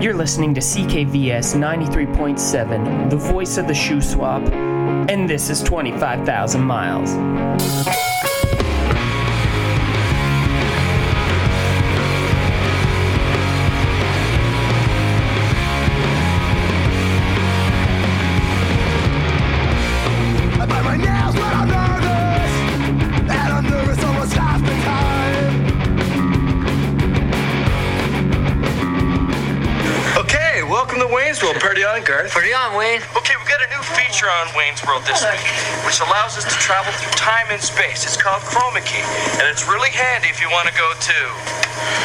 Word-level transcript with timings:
You're 0.00 0.14
listening 0.14 0.54
to 0.54 0.60
CKVS 0.60 1.56
93.7, 1.56 3.10
the 3.10 3.16
voice 3.16 3.58
of 3.58 3.66
the 3.66 3.74
shoe 3.74 4.00
swap, 4.00 4.42
and 4.42 5.28
this 5.28 5.50
is 5.50 5.60
25,000 5.64 6.60
miles. 6.60 7.10
Garth. 32.28 32.36
Pretty 32.36 32.54
on, 32.54 32.76
Wayne. 32.76 33.00
Okay, 33.16 33.34
we've 33.36 33.48
got 33.48 33.64
a 33.64 33.70
new 33.72 33.82
feature 33.96 34.28
on 34.28 34.48
Wayne's 34.56 34.84
World 34.84 35.02
this 35.04 35.24
week, 35.24 35.48
which 35.84 36.00
allows 36.00 36.36
us 36.36 36.44
to 36.44 36.56
travel 36.60 36.92
through 36.92 37.12
time 37.16 37.46
and 37.50 37.60
space. 37.60 38.04
It's 38.04 38.16
called 38.16 38.42
Chroma 38.44 38.84
Key, 38.84 39.02
and 39.40 39.48
it's 39.48 39.66
really 39.68 39.90
handy 39.90 40.28
if 40.28 40.40
you 40.40 40.50
want 40.52 40.68
to 40.68 40.74
go 40.76 40.88
to 40.92 41.18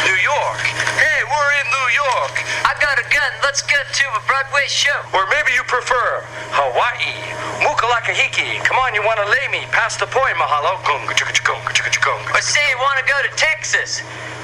New 0.07 0.17
York. 0.23 0.63
Hey, 0.95 1.19
we're 1.27 1.51
in 1.59 1.67
New 1.67 1.87
York. 2.07 2.35
I've 2.63 2.79
got 2.79 2.99
a 2.99 3.05
gun. 3.11 3.31
Let's 3.43 3.61
get 3.63 3.83
to 3.83 4.05
a 4.15 4.21
Broadway 4.27 4.67
show. 4.67 4.95
Or 5.13 5.27
maybe 5.27 5.51
you 5.55 5.63
prefer 5.67 6.23
Hawaii. 6.55 7.19
Mukalakahiki. 7.59 8.63
Come 8.63 8.79
on, 8.79 8.95
you 8.95 9.03
want 9.03 9.19
to 9.19 9.27
lay 9.27 9.47
me? 9.51 9.67
Pass 9.71 9.97
the 9.97 10.07
point, 10.07 10.35
mahalo. 10.39 10.79
Gunga 10.87 11.13
chugga 11.13 11.35
chugga 11.35 11.59
chugga 11.75 11.91
chugga. 11.91 12.13
Or 12.31 12.41
say 12.41 12.63
you 12.71 12.79
want 12.79 12.99
to 12.99 13.05
go 13.05 13.17
to 13.27 13.31
Texas. 13.35 14.01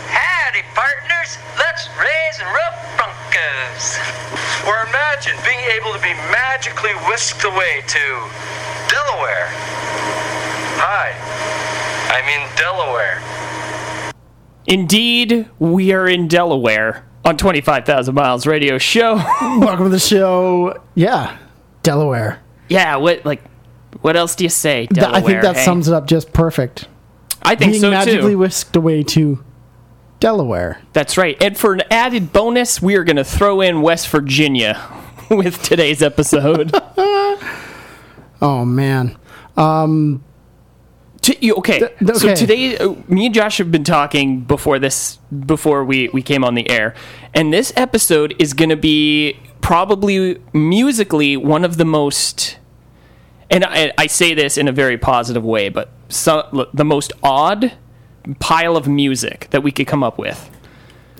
Howdy, 0.10 0.64
partners. 0.74 1.38
Let's 1.58 1.88
raise 2.00 2.36
and 2.42 2.50
rub 2.50 2.74
Broncos. 2.98 3.98
Or 4.68 4.76
imagine 4.90 5.36
being 5.46 5.64
able 5.78 5.94
to 5.94 6.02
be 6.02 6.14
magically 6.32 6.92
whisked 7.08 7.44
away 7.44 7.84
to 7.88 8.04
Delaware. 8.90 9.48
Hi, 10.82 11.14
I'm 12.10 12.28
in 12.28 12.56
Delaware. 12.58 13.22
Indeed, 14.68 15.50
we 15.60 15.94
are 15.94 16.08
in 16.08 16.28
Delaware 16.28 17.06
on 17.26 17.38
25,000 17.38 18.14
Miles 18.14 18.46
Radio 18.46 18.78
Show. 18.78 19.16
Welcome 19.42 19.86
to 19.86 19.90
the 19.90 20.00
show. 20.00 20.82
Yeah, 20.96 21.38
Delaware. 21.84 22.40
yeah, 22.68 22.98
what 22.98 23.26
like 23.26 23.44
what 24.02 24.16
else 24.16 24.36
do 24.36 24.44
you 24.44 24.50
say? 24.50 24.86
Th- 24.88 25.06
I 25.06 25.22
think 25.22 25.42
that 25.42 25.56
hey? 25.58 25.66
sums 25.66 25.88
it 25.88 25.94
up 25.94 26.06
just 26.08 26.32
perfect. 26.34 26.88
I 27.42 27.56
think 27.56 27.72
Being 27.72 27.82
so 27.82 27.90
magically 27.90 28.32
too. 28.34 28.38
whisked 28.38 28.76
away 28.76 29.02
to 29.04 29.44
Delaware. 30.20 30.82
That's 30.94 31.18
right. 31.18 31.42
And 31.42 31.58
for 31.58 31.74
an 31.74 31.82
added 31.90 32.34
bonus, 32.34 32.82
we 32.82 32.96
are 32.96 33.04
going 33.04 33.16
to 33.16 33.24
throw 33.24 33.62
in 33.62 33.82
West 33.82 34.08
Virginia 34.10 34.82
with 35.30 35.62
today's 35.64 36.02
episode. 36.02 36.72
Oh 38.42 38.64
man. 38.64 39.18
T- 41.20 41.38
you- 41.42 41.56
okay. 41.56 41.80
Th- 42.00 42.16
So 42.16 42.34
today, 42.34 42.78
uh, 42.78 42.96
me 43.10 43.26
and 43.26 43.36
Josh 43.36 43.58
have 43.58 43.70
been 43.70 43.84
talking 43.84 44.40
before 44.42 44.80
this, 44.80 45.18
before 45.46 45.84
we 45.84 46.08
we 46.14 46.22
came 46.22 46.46
on 46.46 46.56
the 46.56 46.70
air, 46.70 46.96
and 47.34 47.52
this 47.54 47.74
episode 47.76 48.34
is 48.40 48.54
going 48.54 48.70
to 48.70 48.78
be 48.78 49.38
probably 49.60 50.42
musically 50.54 51.36
one 51.36 51.66
of 51.66 51.76
the 51.76 51.84
most. 51.84 52.58
And 53.50 53.66
I, 53.66 53.92
I 53.98 54.08
say 54.08 54.34
this 54.34 54.58
in 54.58 54.70
a 54.70 54.72
very 54.72 54.98
positive 54.98 55.44
way, 55.44 55.68
but 55.68 55.90
so, 56.08 56.70
the 56.74 56.86
most 56.86 57.12
odd 57.22 57.74
pile 58.40 58.76
of 58.78 58.88
music 58.88 59.48
that 59.52 59.64
we 59.64 59.72
could 59.72 59.88
come 59.88 60.04
up 60.04 60.18
with. 60.18 60.50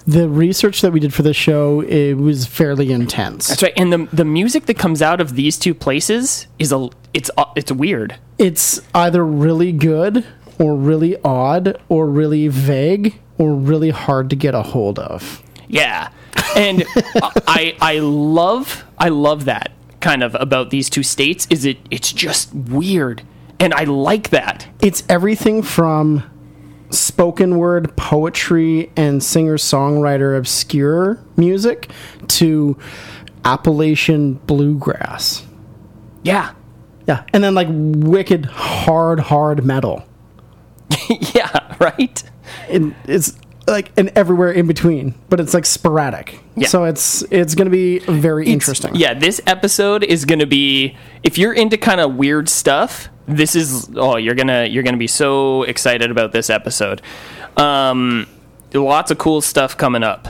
The 0.06 0.28
research 0.28 0.82
that 0.82 0.92
we 0.92 1.00
did 1.00 1.14
for 1.14 1.22
the 1.22 1.34
show 1.34 1.82
it 1.82 2.16
was 2.16 2.46
fairly 2.46 2.92
intense. 2.92 3.48
That's 3.48 3.62
right. 3.62 3.74
And 3.78 3.94
the 3.94 4.08
the 4.12 4.26
music 4.26 4.66
that 4.66 4.78
comes 4.78 5.02
out 5.02 5.22
of 5.22 5.36
these 5.36 5.58
two 5.58 5.74
places 5.74 6.48
is 6.58 6.72
a 6.72 6.90
it's 7.14 7.30
uh, 7.38 7.46
it's 7.56 7.72
weird. 7.72 8.16
It's 8.38 8.82
either 8.96 9.24
really 9.26 9.72
good 9.72 10.26
or 10.58 10.76
really 10.76 11.16
odd 11.24 11.80
or 11.90 12.08
really 12.08 12.48
vague 12.48 13.20
or 13.38 13.54
really 13.54 13.90
hard 13.90 14.30
to 14.30 14.36
get 14.36 14.56
a 14.56 14.62
hold 14.62 15.00
of. 15.00 15.44
Yeah, 15.68 16.10
and 16.56 16.84
I 17.48 17.76
I 17.80 18.00
love 18.00 18.84
I 18.98 19.10
love 19.10 19.46
that 19.46 19.72
kind 20.00 20.24
of 20.24 20.36
about 20.36 20.70
these 20.70 20.90
two 20.90 21.04
states. 21.04 21.48
Is 21.50 21.66
it 21.66 21.78
it's 21.92 22.12
just 22.12 22.54
weird, 22.54 23.22
and 23.60 23.74
I 23.74 23.84
like 23.84 24.30
that. 24.30 24.68
It's 24.82 25.04
everything 25.10 25.62
from 25.62 26.24
spoken 26.90 27.58
word 27.58 27.96
poetry 27.96 28.92
and 28.96 29.24
singer 29.24 29.58
songwriter 29.58 30.38
obscure 30.38 31.20
music 31.38 31.90
to 32.28 32.78
Appalachian 33.46 34.34
bluegrass. 34.34 35.46
Yeah, 36.24 36.54
Yeah, 37.08 37.24
and 37.34 37.44
then 37.44 37.56
like 37.56 37.68
wicked 37.70 38.46
hard 38.46 39.20
hard 39.20 39.64
metal. 39.64 40.06
yeah, 41.34 41.76
right. 41.80 42.24
And 42.68 42.96
it's 43.06 43.38
like 43.68 43.92
and 43.98 44.10
everywhere 44.16 44.52
in 44.52 44.68
between, 44.68 45.14
but 45.30 45.40
it's 45.40 45.54
like 45.54 45.66
sporadic. 45.66 46.40
Yeah. 46.56 46.68
So 46.68 46.84
it's 46.84 47.22
it's 47.32 47.56
going 47.56 47.68
to 47.68 47.72
be 47.72 48.00
very 48.00 48.48
interesting. 48.48 48.96
Yeah, 48.96 49.14
this 49.14 49.40
episode 49.48 50.04
is 50.04 50.26
gonna 50.26 50.46
be 50.48 50.98
if 51.24 51.38
you're 51.38 51.54
into 51.54 51.78
kind 51.78 52.02
of 52.02 52.16
weird 52.16 52.50
stuff. 52.50 53.10
This 53.30 53.56
is 53.56 53.90
oh 53.96 54.18
you're 54.18 54.36
gonna 54.36 54.66
you're 54.66 54.84
gonna 54.84 54.98
be 54.98 55.08
so 55.08 55.64
excited 55.64 56.12
about 56.12 56.32
this 56.32 56.50
episode. 56.50 57.02
Um, 57.58 58.28
lots 58.74 59.12
of 59.12 59.18
cool 59.18 59.42
stuff 59.42 59.78
coming 59.78 60.04
up. 60.04 60.30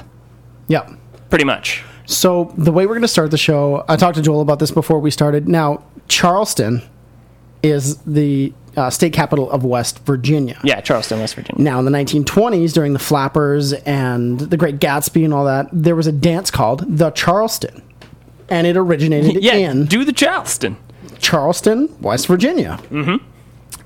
Yeah. 0.67 0.89
Pretty 1.29 1.45
much. 1.45 1.83
So 2.05 2.53
the 2.57 2.71
way 2.71 2.85
we're 2.87 2.93
going 2.95 3.03
to 3.03 3.07
start 3.07 3.29
the 3.29 3.37
show, 3.37 3.85
I 3.87 3.95
talked 3.95 4.15
to 4.15 4.21
Joel 4.23 4.41
about 4.41 4.57
this 4.57 4.71
before 4.71 4.99
we 4.99 5.11
started. 5.11 5.47
Now, 5.47 5.83
Charleston 6.07 6.81
is 7.61 7.97
the 7.97 8.51
uh, 8.75 8.89
state 8.89 9.13
capital 9.13 9.51
of 9.51 9.63
West 9.63 9.99
Virginia. 9.99 10.59
Yeah, 10.63 10.81
Charleston, 10.81 11.19
West 11.19 11.35
Virginia. 11.35 11.61
Now, 11.61 11.77
in 11.77 11.85
the 11.85 11.91
1920s, 11.91 12.73
during 12.73 12.93
the 12.93 12.99
Flappers 12.99 13.73
and 13.73 14.39
the 14.39 14.57
Great 14.57 14.79
Gatsby 14.79 15.23
and 15.23 15.33
all 15.33 15.45
that, 15.45 15.67
there 15.71 15.95
was 15.95 16.07
a 16.07 16.11
dance 16.11 16.49
called 16.49 16.83
the 16.97 17.11
Charleston, 17.11 17.83
and 18.49 18.65
it 18.65 18.75
originated 18.75 19.43
Yeah, 19.43 19.53
in 19.53 19.85
do 19.85 20.03
the 20.03 20.13
Charleston. 20.13 20.77
Charleston, 21.29 21.93
West 22.01 22.25
Virginia. 22.27 22.79
Mm-hmm. 22.89 23.23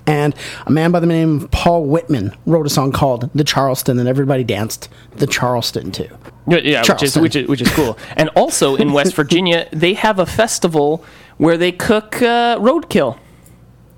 And 0.06 0.36
a 0.66 0.72
man 0.72 0.92
by 0.92 1.00
the 1.00 1.06
name 1.06 1.42
of 1.42 1.52
Paul 1.52 1.86
Whitman 1.86 2.36
wrote 2.46 2.66
a 2.66 2.70
song 2.70 2.92
called 2.92 3.30
"The 3.34 3.44
Charleston," 3.44 4.00
and 4.00 4.08
everybody 4.08 4.44
danced 4.44 4.90
the 5.16 5.28
Charleston 5.28 5.92
too. 5.92 6.10
Yeah, 6.48 6.58
yeah 6.64 6.82
which 6.88 7.04
is, 7.04 7.18
which 7.18 7.36
is 7.36 7.48
which 7.48 7.62
is 7.62 7.70
cool. 7.72 7.98
And 8.18 8.30
also 8.36 8.76
in 8.76 8.92
West 8.94 9.14
Virginia, 9.16 9.68
they 9.72 9.94
have 9.94 10.20
a 10.20 10.26
festival 10.26 11.04
where 11.38 11.58
they 11.58 11.72
cook 11.72 12.22
uh, 12.22 12.58
roadkill. 12.60 13.18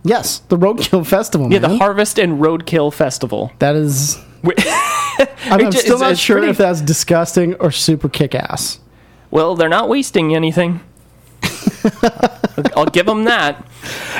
Yes, 0.03 0.39
the 0.50 0.57
Roadkill 0.57 1.03
Festival. 1.17 1.51
Yeah, 1.51 1.59
man. 1.59 1.72
the 1.72 1.78
Harvest 1.79 2.19
and 2.19 2.39
Roadkill 2.39 2.94
Festival. 2.94 3.51
that 3.59 3.75
is 3.75 4.17
I'm, 4.44 5.66
I'm 5.66 5.72
still 5.72 5.95
it's- 5.95 6.00
not 6.01 6.11
it's 6.11 6.19
sure 6.22 6.38
pretty- 6.38 6.51
if 6.51 6.57
that's 6.57 6.81
disgusting 6.81 7.55
or 7.55 7.72
super 7.72 8.09
kick 8.09 8.35
ass. 8.35 8.79
Well, 9.31 9.55
they're 9.55 9.69
not 9.69 9.89
wasting 9.89 10.35
anything. 10.35 10.81
I'll 12.75 12.85
give 12.85 13.05
them 13.05 13.25
that. 13.25 13.66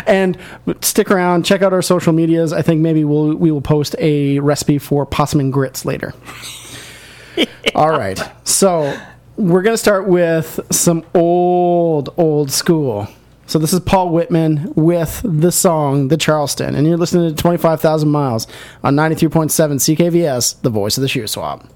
And 0.06 0.38
stick 0.82 1.12
around, 1.12 1.46
check 1.46 1.62
out 1.62 1.74
our 1.74 1.82
social 1.82 2.14
medias. 2.14 2.54
I 2.54 2.62
think 2.62 2.82
maybe 2.82 3.04
we'll 3.04 3.36
we 3.36 3.52
will 3.52 3.62
post 3.62 3.96
a 4.00 4.40
recipe 4.40 4.78
for 4.78 5.06
possum 5.06 5.40
and 5.40 5.54
grits 5.54 5.86
later. 5.86 6.14
All 7.76 7.92
right, 7.92 8.22
so 8.44 8.98
we're 9.38 9.62
gonna 9.62 9.78
start 9.78 10.08
with 10.08 10.60
some 10.72 11.06
old 11.14 12.14
old 12.18 12.52
school. 12.52 13.08
So 13.48 13.60
this 13.60 13.74
is 13.74 13.80
Paul 13.82 14.10
Whitman 14.10 14.74
with 14.76 15.22
the 15.24 15.52
song 15.52 16.08
"The 16.08 16.18
Charleston," 16.18 16.76
and 16.76 16.88
you're 16.88 16.98
listening 16.98 17.30
to 17.30 17.42
Twenty 17.42 17.58
Five 17.58 17.82
Thousand 17.82 18.10
Miles 18.10 18.48
on 18.84 18.96
ninety 18.96 19.16
three 19.16 19.30
point 19.30 19.52
seven 19.52 19.78
CKVS, 19.78 20.62
the 20.62 20.70
voice 20.70 20.98
of 20.98 21.02
the 21.02 21.08
shoe 21.08 21.28
swap. 21.28 21.68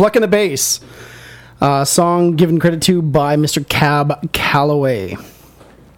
Plucking 0.00 0.22
the 0.22 0.28
Bass. 0.28 0.80
Uh, 1.60 1.84
song 1.84 2.34
given 2.34 2.58
credit 2.58 2.80
to 2.80 3.02
by 3.02 3.36
Mr. 3.36 3.68
Cab 3.68 4.32
Calloway. 4.32 5.14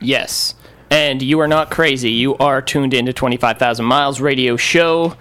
Yes. 0.01 0.57
And 0.91 1.23
you 1.23 1.39
are 1.39 1.47
not 1.47 1.71
crazy. 1.71 2.11
You 2.11 2.37
are 2.39 2.61
tuned 2.61 2.95
into 2.95 3.13
25,000 3.13 3.85
Miles 3.85 4.21
radio 4.21 4.57
show. 4.57 5.15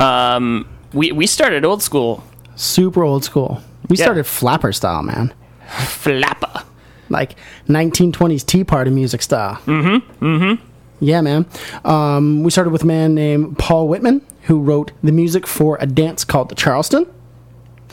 Um, 0.00 0.66
we, 0.94 1.12
we 1.12 1.26
started 1.26 1.66
old 1.66 1.82
school 1.82 2.24
Super 2.56 3.04
old 3.04 3.24
school. 3.24 3.60
We 3.90 3.98
Yeah. 3.98 4.04
started 4.06 4.24
flapper 4.24 4.72
style, 4.72 5.02
man. 5.02 5.34
flapper. 5.68 6.62
Like 7.10 7.36
1920s 7.68 8.42
Tea 8.46 8.64
Party 8.64 8.90
music 8.90 9.20
style. 9.20 9.56
Mm-hmm. 9.66 10.24
Mm-hmm. 10.24 10.64
Yeah, 11.00 11.20
man. 11.20 11.44
Um, 11.84 12.42
we 12.42 12.50
started 12.50 12.70
with 12.70 12.84
a 12.84 12.86
man 12.86 13.14
named 13.14 13.58
Paul 13.58 13.86
Whitman, 13.86 14.22
who 14.44 14.60
wrote 14.62 14.92
the 15.02 15.12
music 15.12 15.46
for 15.46 15.76
a 15.78 15.84
dance 15.86 16.24
called 16.24 16.48
the 16.48 16.54
Charleston. 16.54 17.04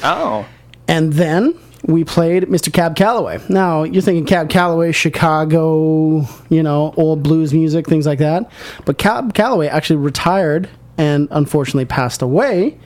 Oh. 0.03 0.45
And 0.87 1.13
then 1.13 1.57
we 1.83 2.03
played 2.03 2.43
Mr. 2.43 2.71
Cab 2.71 2.95
Calloway. 2.95 3.39
Now, 3.49 3.83
you're 3.83 4.01
thinking 4.01 4.25
Cab 4.25 4.49
Calloway, 4.49 4.91
Chicago, 4.91 6.27
you 6.49 6.63
know, 6.63 6.93
old 6.97 7.23
blues 7.23 7.53
music, 7.53 7.87
things 7.87 8.05
like 8.05 8.19
that. 8.19 8.51
But 8.85 8.97
Cab 8.97 9.33
Calloway 9.33 9.67
actually 9.67 9.97
retired 9.97 10.69
and 10.97 11.27
unfortunately 11.31 11.85
passed 11.85 12.21
away 12.21 12.77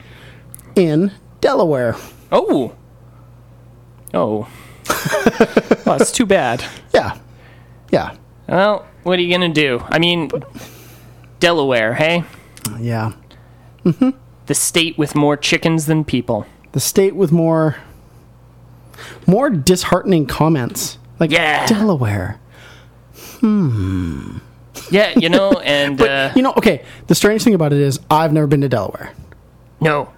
in 0.76 1.12
Delaware. 1.40 1.96
Oh. 2.32 2.74
Oh. 4.12 4.48
well, 5.86 5.98
that's 5.98 6.12
too 6.12 6.26
bad. 6.26 6.64
Yeah. 6.92 7.16
Yeah. 7.90 8.16
Well, 8.48 8.86
what 9.04 9.18
are 9.18 9.22
you 9.22 9.32
gonna 9.32 9.48
do? 9.48 9.82
I 9.88 9.98
mean, 9.98 10.30
Delaware, 11.38 11.94
hey, 11.94 12.24
Yeah. 12.78 13.12
the 13.84 14.54
state 14.54 14.98
with 14.98 15.14
more 15.14 15.36
chickens 15.36 15.86
than 15.86 16.04
people. 16.04 16.46
The 16.72 16.80
state 16.80 17.14
with 17.16 17.32
more 17.32 17.76
more 19.26 19.50
disheartening 19.50 20.26
comments. 20.26 20.98
Like 21.18 21.30
Yeah. 21.30 21.66
Delaware. 21.66 22.38
Hmm. 23.40 24.38
Yeah, 24.90 25.12
you 25.18 25.28
know, 25.28 25.52
and 25.64 25.96
But 25.98 26.10
uh, 26.10 26.32
you 26.36 26.42
know, 26.42 26.52
okay, 26.56 26.84
the 27.06 27.14
strange 27.14 27.42
thing 27.42 27.54
about 27.54 27.72
it 27.72 27.80
is 27.80 28.00
I've 28.10 28.32
never 28.32 28.46
been 28.46 28.60
to 28.62 28.68
Delaware. 28.68 29.12
no, 29.80 30.10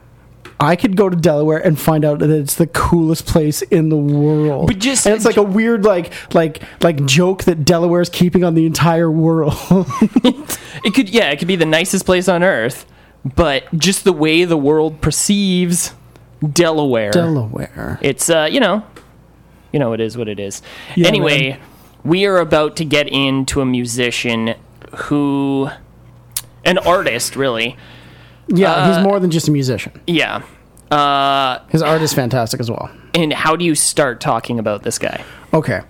I 0.60 0.76
could 0.76 0.96
go 0.96 1.08
to 1.08 1.16
Delaware 1.16 1.58
and 1.58 1.76
find 1.78 2.04
out 2.04 2.20
that 2.20 2.30
it's 2.30 2.54
the 2.54 2.68
coolest 2.68 3.26
place 3.26 3.62
in 3.62 3.88
the 3.88 3.96
world. 3.96 4.68
But 4.68 4.78
just- 4.78 5.06
and 5.06 5.14
it's 5.16 5.24
like 5.24 5.36
a 5.36 5.42
weird 5.42 5.84
like 5.84 6.12
like 6.34 6.62
like 6.82 7.04
joke 7.04 7.44
that 7.44 7.64
Delaware's 7.64 8.08
keeping 8.08 8.44
on 8.44 8.54
the 8.54 8.66
entire 8.66 9.10
world. 9.10 9.54
it 10.84 10.94
could 10.94 11.08
yeah, 11.08 11.30
it 11.30 11.38
could 11.38 11.48
be 11.48 11.56
the 11.56 11.66
nicest 11.66 12.04
place 12.06 12.28
on 12.28 12.42
earth, 12.44 12.86
but 13.24 13.64
just 13.76 14.04
the 14.04 14.12
way 14.12 14.44
the 14.44 14.56
world 14.56 15.00
perceives 15.00 15.94
Delaware. 16.50 17.10
Delaware. 17.12 17.98
It's 18.02 18.28
uh, 18.30 18.48
you 18.50 18.60
know, 18.60 18.84
you 19.72 19.78
know, 19.78 19.92
it 19.92 20.00
is 20.00 20.16
what 20.16 20.28
it 20.28 20.38
is. 20.40 20.62
Yeah, 20.96 21.06
anyway, 21.08 21.50
man. 21.50 21.60
we 22.04 22.26
are 22.26 22.38
about 22.38 22.76
to 22.76 22.84
get 22.84 23.08
into 23.08 23.60
a 23.60 23.66
musician 23.66 24.54
who, 24.96 25.68
an 26.64 26.78
artist, 26.78 27.36
really. 27.36 27.76
Yeah, 28.48 28.72
Uh, 28.72 28.94
he's 28.94 29.02
more 29.04 29.20
than 29.20 29.30
just 29.30 29.48
a 29.48 29.50
musician. 29.50 29.92
Yeah. 30.06 30.42
Uh, 30.90 31.60
His 31.70 31.80
art 31.80 32.02
is 32.02 32.12
fantastic 32.12 32.60
as 32.60 32.70
well. 32.70 32.90
and 33.14 33.32
how 33.32 33.56
do 33.56 33.64
you 33.64 33.74
start 33.74 34.20
talking 34.20 34.58
about 34.58 34.82
this 34.82 34.98
guy? 34.98 35.24
Okay. 35.54 35.80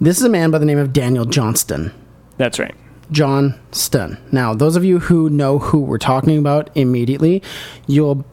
This 0.00 0.16
is 0.18 0.24
a 0.24 0.28
man 0.28 0.50
by 0.50 0.58
the 0.58 0.64
name 0.64 0.78
of 0.78 0.92
Daniel 0.92 1.24
Johnston. 1.24 1.92
That's 2.36 2.58
right. 2.58 2.74
Johnston. 3.12 4.18
Now, 4.32 4.54
those 4.54 4.74
of 4.76 4.84
you 4.84 4.98
who 4.98 5.28
know 5.30 5.58
who 5.58 5.78
we're 5.80 5.98
talking 5.98 6.38
about 6.38 6.70
immediately, 6.74 7.42
you'll 7.86 8.24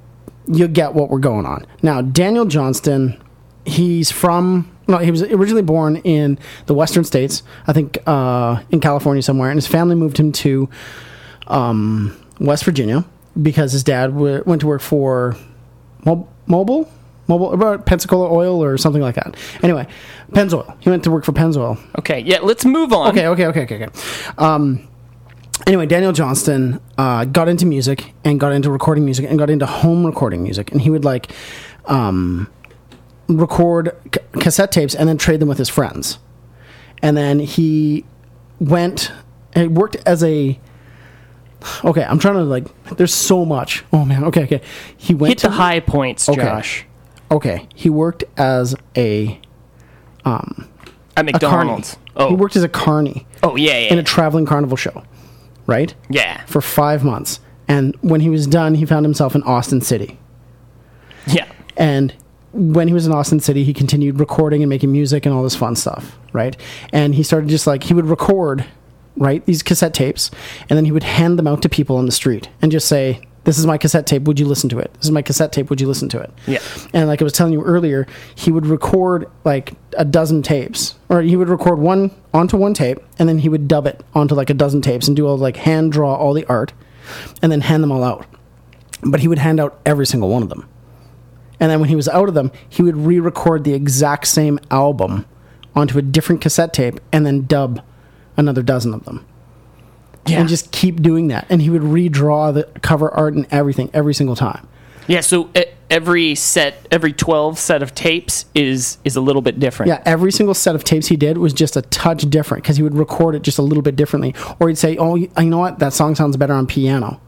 you'll 0.47 0.67
get 0.67 0.93
what 0.93 1.09
we're 1.09 1.19
going 1.19 1.45
on. 1.45 1.65
Now, 1.81 2.01
Daniel 2.01 2.45
Johnston, 2.45 3.21
he's 3.65 4.11
from 4.11 4.71
no, 4.87 4.99
he 4.99 5.11
was 5.11 5.23
originally 5.23 5.63
born 5.63 5.97
in 5.97 6.37
the 6.67 6.73
western 6.73 7.03
states, 7.03 7.43
I 7.67 7.73
think 7.73 7.97
uh, 8.05 8.61
in 8.69 8.79
California 8.79 9.23
somewhere, 9.23 9.49
and 9.49 9.57
his 9.57 9.67
family 9.67 9.95
moved 9.95 10.17
him 10.17 10.31
to 10.33 10.69
um, 11.47 12.15
West 12.39 12.63
Virginia 12.65 13.03
because 13.41 13.71
his 13.71 13.83
dad 13.83 14.07
w- 14.07 14.43
went 14.45 14.61
to 14.61 14.67
work 14.67 14.81
for 14.81 15.35
Mo- 16.05 16.27
Mobil, 16.47 16.87
Mobil, 17.27 17.53
about 17.53 17.85
Pensacola 17.85 18.31
Oil 18.31 18.63
or 18.63 18.77
something 18.77 19.01
like 19.01 19.15
that. 19.15 19.35
Anyway, 19.63 19.87
Pennzoil. 20.31 20.75
He 20.79 20.89
went 20.89 21.03
to 21.05 21.11
work 21.11 21.23
for 21.25 21.31
Pennzoil 21.31 21.79
Okay, 21.97 22.19
yeah, 22.19 22.39
let's 22.41 22.65
move 22.65 22.93
on. 22.93 23.09
Okay, 23.09 23.27
okay, 23.27 23.47
okay, 23.47 23.61
okay, 23.63 23.85
okay. 23.85 23.99
Um, 24.37 24.87
anyway, 25.67 25.85
Daniel 25.85 26.11
Johnston 26.11 26.79
uh, 26.97 27.25
got 27.25 27.47
into 27.47 27.65
music 27.65 28.13
and 28.23 28.39
got 28.39 28.51
into 28.51 28.71
recording 28.71 29.05
music 29.05 29.25
and 29.29 29.37
got 29.39 29.49
into 29.49 29.65
home 29.65 30.05
recording 30.05 30.43
music, 30.43 30.71
and 30.71 30.81
he 30.81 30.89
would 30.89 31.05
like 31.05 31.31
um, 31.85 32.47
record 33.27 33.91
c- 34.13 34.21
cassette 34.39 34.71
tapes 34.71 34.95
and 34.95 35.07
then 35.09 35.17
trade 35.17 35.39
them 35.39 35.47
with 35.49 35.57
his 35.57 35.69
friends. 35.69 36.19
And 37.01 37.15
then 37.15 37.39
he 37.39 38.05
went 38.59 39.11
and 39.53 39.75
worked 39.77 39.97
as 40.05 40.23
a. 40.23 40.59
Okay, 41.83 42.03
I'm 42.03 42.19
trying 42.19 42.35
to 42.35 42.43
like. 42.43 42.65
There's 42.97 43.13
so 43.13 43.43
much. 43.45 43.83
Oh 43.91 44.05
man. 44.05 44.23
Okay, 44.25 44.43
okay. 44.43 44.61
He 44.97 45.13
went 45.13 45.29
Hit 45.31 45.39
the 45.39 45.47
to 45.47 45.53
high 45.53 45.79
points, 45.79 46.29
Okay. 46.29 46.41
Josh. 46.41 46.85
Okay, 47.31 47.67
he 47.73 47.89
worked 47.89 48.23
as 48.37 48.75
a 48.95 49.39
At 50.25 50.31
a 50.37 50.51
carny. 51.15 51.31
McDonald's. 51.31 51.97
Oh, 52.15 52.29
He 52.29 52.35
worked 52.35 52.55
as 52.55 52.63
a 52.63 52.69
carny 52.69 53.25
oh 53.43 53.55
yeah, 53.55 53.77
yeah, 53.79 53.93
in 53.93 53.97
a 53.99 54.03
traveling 54.03 54.45
carnival 54.45 54.77
show, 54.77 55.03
right? 55.67 55.93
yeah, 56.09 56.43
For 56.45 56.61
five 56.61 57.03
months. 57.03 57.39
And 57.67 57.95
when 58.01 58.21
he 58.21 58.29
was 58.29 58.45
done, 58.45 58.75
he 58.75 58.85
found 58.85 59.05
himself 59.05 59.33
in 59.35 59.43
Austin 59.43 59.81
City. 59.81 60.19
yeah. 61.27 61.51
And 61.77 62.13
when 62.53 62.87
he 62.87 62.93
was 62.93 63.05
in 63.05 63.11
Austin 63.11 63.39
City, 63.41 63.63
he 63.63 63.73
continued 63.73 64.19
recording 64.19 64.61
and 64.63 64.69
making 64.69 64.91
music 64.91 65.25
and 65.25 65.35
all 65.35 65.43
this 65.43 65.55
fun 65.55 65.75
stuff, 65.75 66.17
right? 66.31 66.55
And 66.93 67.13
he 67.15 67.23
started 67.23 67.49
just 67.49 67.67
like, 67.67 67.83
he 67.83 67.93
would 67.93 68.05
record, 68.05 68.65
right, 69.17 69.45
these 69.45 69.61
cassette 69.61 69.93
tapes, 69.93 70.31
and 70.69 70.77
then 70.77 70.85
he 70.85 70.91
would 70.91 71.03
hand 71.03 71.37
them 71.37 71.47
out 71.47 71.61
to 71.63 71.69
people 71.69 71.97
on 71.97 72.05
the 72.05 72.11
street 72.13 72.47
and 72.61 72.71
just 72.71 72.87
say, 72.87 73.21
This 73.45 73.59
is 73.59 73.65
my 73.65 73.77
cassette 73.77 74.07
tape. 74.07 74.23
Would 74.23 74.39
you 74.39 74.47
listen 74.47 74.69
to 74.69 74.79
it? 74.79 74.91
This 74.95 75.05
is 75.05 75.11
my 75.11 75.21
cassette 75.21 75.53
tape. 75.53 75.69
Would 75.69 75.79
you 75.79 75.87
listen 75.87 76.09
to 76.09 76.19
it? 76.19 76.31
Yeah. 76.47 76.59
And 76.93 77.07
like 77.07 77.21
I 77.21 77.23
was 77.23 77.33
telling 77.33 77.53
you 77.53 77.63
earlier, 77.63 78.07
he 78.33 78.51
would 78.51 78.65
record 78.65 79.29
like 79.43 79.73
a 79.97 80.03
dozen 80.03 80.41
tapes, 80.41 80.95
or 81.09 81.21
he 81.21 81.35
would 81.35 81.47
record 81.47 81.79
one 81.79 82.11
onto 82.33 82.57
one 82.57 82.73
tape, 82.73 82.99
and 83.19 83.29
then 83.29 83.39
he 83.39 83.49
would 83.49 83.67
dub 83.67 83.85
it 83.85 84.03
onto 84.13 84.33
like 84.35 84.49
a 84.49 84.53
dozen 84.55 84.81
tapes 84.81 85.07
and 85.07 85.15
do 85.15 85.27
all 85.27 85.37
like 85.37 85.57
hand 85.57 85.91
draw 85.91 86.15
all 86.15 86.33
the 86.33 86.45
art, 86.47 86.73
and 87.41 87.51
then 87.51 87.61
hand 87.61 87.83
them 87.83 87.91
all 87.91 88.03
out. 88.03 88.25
But 89.03 89.19
he 89.19 89.27
would 89.27 89.37
hand 89.37 89.59
out 89.59 89.79
every 89.85 90.07
single 90.07 90.29
one 90.29 90.41
of 90.41 90.49
them. 90.49 90.67
And 91.59 91.71
then 91.71 91.79
when 91.79 91.89
he 91.89 91.95
was 91.95 92.09
out 92.09 92.27
of 92.27 92.33
them, 92.33 92.51
he 92.67 92.81
would 92.81 92.97
re 92.97 93.19
record 93.19 93.63
the 93.63 93.75
exact 93.75 94.25
same 94.27 94.59
album 94.71 95.25
onto 95.75 95.99
a 95.99 96.01
different 96.01 96.41
cassette 96.41 96.73
tape 96.73 96.99
and 97.11 97.25
then 97.25 97.45
dub 97.45 97.81
another 98.37 98.63
dozen 98.63 98.93
of 98.93 99.05
them. 99.05 99.25
Yeah. 100.27 100.39
And 100.39 100.49
just 100.49 100.71
keep 100.71 101.01
doing 101.01 101.27
that. 101.27 101.45
And 101.49 101.61
he 101.61 101.69
would 101.69 101.83
redraw 101.83 102.53
the 102.53 102.63
cover 102.81 103.09
art 103.11 103.35
and 103.35 103.45
everything 103.51 103.89
every 103.93 104.13
single 104.13 104.35
time. 104.35 104.67
Yeah, 105.07 105.21
so 105.21 105.51
every 105.89 106.33
set, 106.33 106.87
every 106.89 107.13
twelve 107.13 107.59
set 107.59 107.83
of 107.83 107.93
tapes 107.93 108.45
is 108.55 108.97
is 109.03 109.15
a 109.15 109.21
little 109.21 109.43
bit 109.43 109.59
different. 109.59 109.89
Yeah, 109.89 110.01
every 110.03 110.31
single 110.31 110.55
set 110.55 110.73
of 110.73 110.83
tapes 110.83 111.07
he 111.07 111.15
did 111.15 111.37
was 111.37 111.53
just 111.53 111.75
a 111.77 111.83
touch 111.83 112.27
different 112.29 112.63
because 112.63 112.77
he 112.77 112.83
would 112.83 112.95
record 112.95 113.35
it 113.35 113.43
just 113.43 113.59
a 113.59 113.61
little 113.61 113.83
bit 113.83 113.95
differently. 113.95 114.33
Or 114.59 114.67
he'd 114.67 114.79
say, 114.79 114.97
oh, 114.97 115.13
you 115.13 115.29
you 115.37 115.45
know 115.45 115.59
what? 115.59 115.77
That 115.77 115.93
song 115.93 116.15
sounds 116.15 116.37
better 116.37 116.53
on 116.53 116.65
piano. 116.65 117.21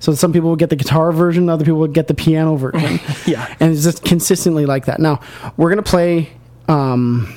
So 0.00 0.14
some 0.14 0.32
people 0.32 0.50
would 0.50 0.58
get 0.58 0.70
the 0.70 0.76
guitar 0.76 1.12
version, 1.12 1.48
other 1.48 1.64
people 1.64 1.78
would 1.80 1.92
get 1.92 2.08
the 2.08 2.14
piano 2.14 2.56
version. 2.56 2.98
Yeah. 3.26 3.54
And 3.60 3.72
it's 3.72 3.84
just 3.84 4.02
consistently 4.02 4.64
like 4.66 4.86
that. 4.86 4.98
Now, 4.98 5.20
we're 5.56 5.68
going 5.68 5.84
to 5.84 5.88
play 5.88 6.30
um, 6.68 7.32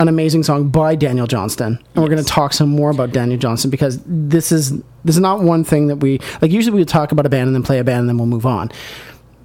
an 0.00 0.08
amazing 0.08 0.42
song 0.42 0.70
by 0.70 0.96
Daniel 0.96 1.26
Johnston. 1.26 1.78
And 1.94 2.02
we're 2.02 2.08
going 2.08 2.24
to 2.24 2.28
talk 2.28 2.54
some 2.54 2.70
more 2.70 2.90
about 2.90 3.12
Daniel 3.12 3.38
Johnston 3.38 3.70
because 3.70 4.00
this 4.06 4.50
is 4.50 4.72
this 5.04 5.14
is 5.14 5.20
not 5.20 5.42
one 5.42 5.62
thing 5.62 5.88
that 5.88 5.96
we 5.96 6.20
like 6.40 6.50
usually 6.50 6.76
we 6.76 6.84
talk 6.86 7.12
about 7.12 7.26
a 7.26 7.28
band 7.28 7.48
and 7.48 7.54
then 7.54 7.62
play 7.62 7.78
a 7.78 7.84
band 7.84 8.00
and 8.00 8.08
then 8.08 8.16
we'll 8.16 8.26
move 8.26 8.46
on. 8.46 8.72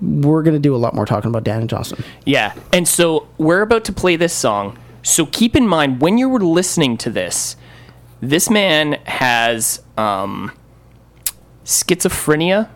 We're 0.02 0.44
going 0.44 0.56
to 0.56 0.60
do 0.60 0.74
a 0.74 0.78
lot 0.78 0.96
more 0.96 1.06
talking 1.06 1.30
about 1.30 1.44
Daniel 1.44 1.68
Johnston. 1.68 2.04
Yeah. 2.26 2.54
And 2.72 2.88
so 2.88 3.28
we're 3.38 3.62
about 3.62 3.84
to 3.86 3.94
play 3.94 4.16
this 4.16 4.34
song. 4.34 4.80
So 5.04 5.26
keep 5.26 5.56
in 5.56 5.68
mind 5.68 6.02
when 6.02 6.18
you 6.18 6.30
were 6.30 6.40
listening 6.40 6.98
to 7.00 7.10
this, 7.10 7.58
this 8.22 8.50
man 8.50 8.94
has 9.06 9.84
um, 9.98 10.52
schizophrenia 11.66 12.70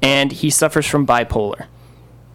and 0.00 0.30
he 0.30 0.48
suffers 0.48 0.86
from 0.86 1.06
bipolar. 1.06 1.66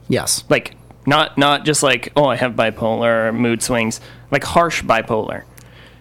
Yes. 0.10 0.44
Like 0.50 0.75
not 1.05 1.38
not 1.38 1.65
just 1.65 1.83
like 1.83 2.12
oh 2.15 2.25
I 2.25 2.35
have 2.35 2.53
bipolar 2.53 3.27
or 3.27 3.33
mood 3.33 3.62
swings, 3.62 4.00
like 4.31 4.43
harsh 4.43 4.83
bipolar. 4.83 5.43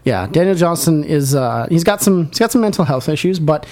Yeah, 0.04 0.26
Daniel 0.26 0.54
Johnston 0.54 1.02
is 1.04 1.34
uh, 1.34 1.66
he's 1.70 1.84
got 1.84 2.02
some 2.02 2.26
he's 2.26 2.38
got 2.38 2.52
some 2.52 2.60
mental 2.60 2.84
health 2.84 3.08
issues, 3.08 3.38
but 3.38 3.66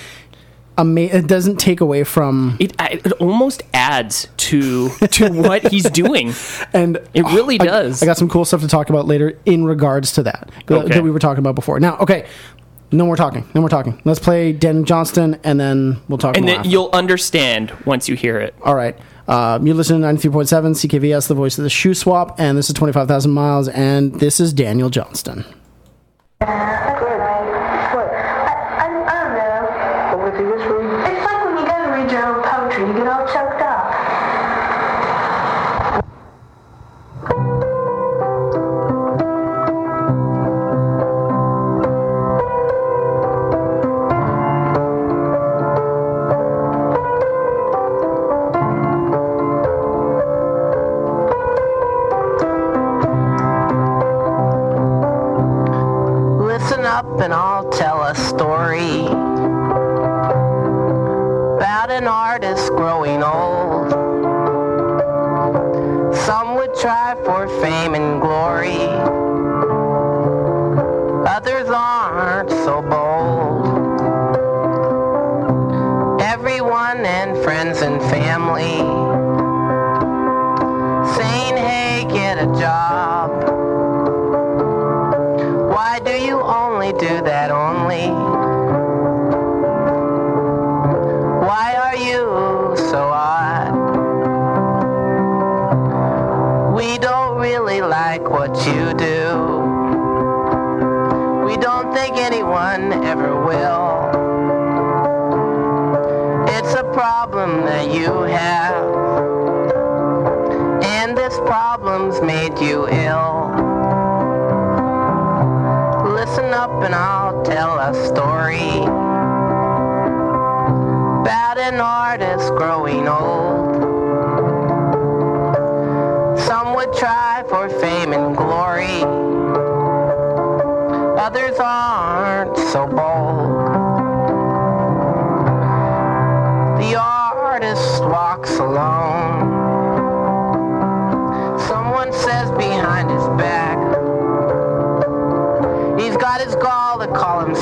ama- 0.79 1.01
it 1.03 1.27
doesn't 1.27 1.57
take 1.57 1.81
away 1.83 2.05
from 2.05 2.57
It 2.59 2.73
it 2.81 3.13
almost 3.21 3.63
adds 3.75 4.29
to 4.39 4.89
to 4.89 5.29
what 5.43 5.69
he's 5.71 5.85
doing. 5.91 6.33
and 6.73 6.97
It 7.13 7.25
really 7.25 7.61
I- 7.61 7.65
does. 7.67 8.03
I, 8.03 8.07
got 8.07 8.17
some 8.17 8.29
cool 8.31 8.45
stuff 8.47 8.63
to 8.63 8.69
talk 8.69 8.89
about 8.89 9.07
later 9.07 9.39
in 9.45 9.65
regards 9.65 10.13
to 10.13 10.23
that 10.23 10.51
that- 10.67 10.85
Okay. 10.87 10.95
that 10.95 11.03
we 11.03 11.11
were 11.11 11.19
talking 11.19 11.41
about 11.41 11.55
before. 11.55 11.79
Now, 11.81 11.99
okay, 11.99 12.27
no 12.91 13.05
more 13.05 13.17
talking, 13.17 13.47
no 13.55 13.61
more 13.61 13.69
talking. 13.71 14.01
Let's 14.05 14.21
play 14.21 14.53
Daniel 14.53 14.85
Johnston, 14.85 15.39
and 15.45 15.61
then 15.61 15.99
we'll 16.09 16.19
talk. 16.19 16.37
And 16.37 16.45
more 16.47 16.51
then 16.53 16.59
after. 16.61 16.71
you'll 16.71 16.91
understand 16.95 17.73
once 17.85 18.09
you 18.09 18.17
hear 18.17 18.39
it. 18.41 18.55
All 18.63 18.75
right. 18.75 18.97
Uh, 19.29 19.59
you 19.63 19.75
listen 19.75 20.01
to 20.01 20.07
93.7 20.07 21.01
CKVS, 21.01 21.29
the 21.29 21.35
voice 21.35 21.57
of 21.59 21.65
the 21.65 21.71
shoe 21.71 21.95
swap, 21.95 22.39
and 22.39 22.59
this 22.59 22.69
is 22.69 22.75
25,000 22.75 23.31
miles, 23.31 23.69
and 23.69 24.15
this 24.15 24.41
is 24.41 24.53
Daniel 24.53 24.91
Johnston. 24.91 25.45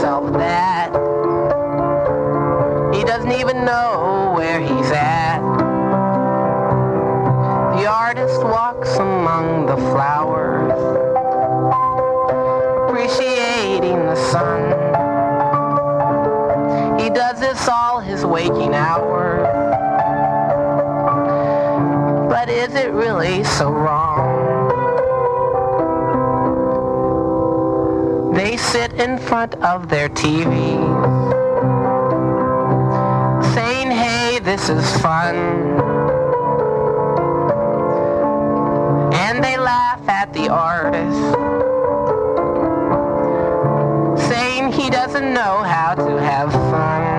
Himself 0.00 0.32
that. 0.32 0.90
He 2.94 3.04
doesn't 3.04 3.32
even 3.32 3.66
know 3.66 4.32
where 4.34 4.58
he's 4.58 4.90
at. 4.92 5.40
The 7.76 7.86
artist 7.86 8.42
walks 8.42 8.96
among 8.96 9.66
the 9.66 9.76
flowers, 9.76 10.72
appreciating 12.88 13.98
the 14.06 14.16
sun. 14.16 14.70
He 16.98 17.10
does 17.10 17.38
this 17.38 17.68
all 17.68 18.00
his 18.00 18.24
waking 18.24 18.74
hours. 18.74 19.46
But 22.30 22.48
is 22.48 22.74
it 22.74 22.90
really 22.92 23.44
so 23.44 23.70
wrong? 23.70 23.99
They 28.42 28.56
sit 28.56 28.94
in 28.94 29.18
front 29.18 29.54
of 29.56 29.90
their 29.90 30.08
TVs, 30.08 30.54
saying, 33.52 33.90
hey, 33.90 34.38
this 34.38 34.70
is 34.70 34.82
fun. 35.02 35.36
And 39.12 39.44
they 39.44 39.58
laugh 39.58 40.00
at 40.08 40.32
the 40.32 40.48
artist, 40.48 41.20
saying 44.26 44.72
he 44.72 44.88
doesn't 44.88 45.34
know 45.34 45.62
how 45.62 45.94
to 45.96 46.16
have 46.22 46.50
fun. 46.72 47.18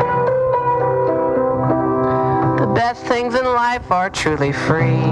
The 2.58 2.74
best 2.74 3.06
things 3.06 3.36
in 3.36 3.46
life 3.46 3.92
are 3.92 4.10
truly 4.10 4.52
free. 4.52 5.06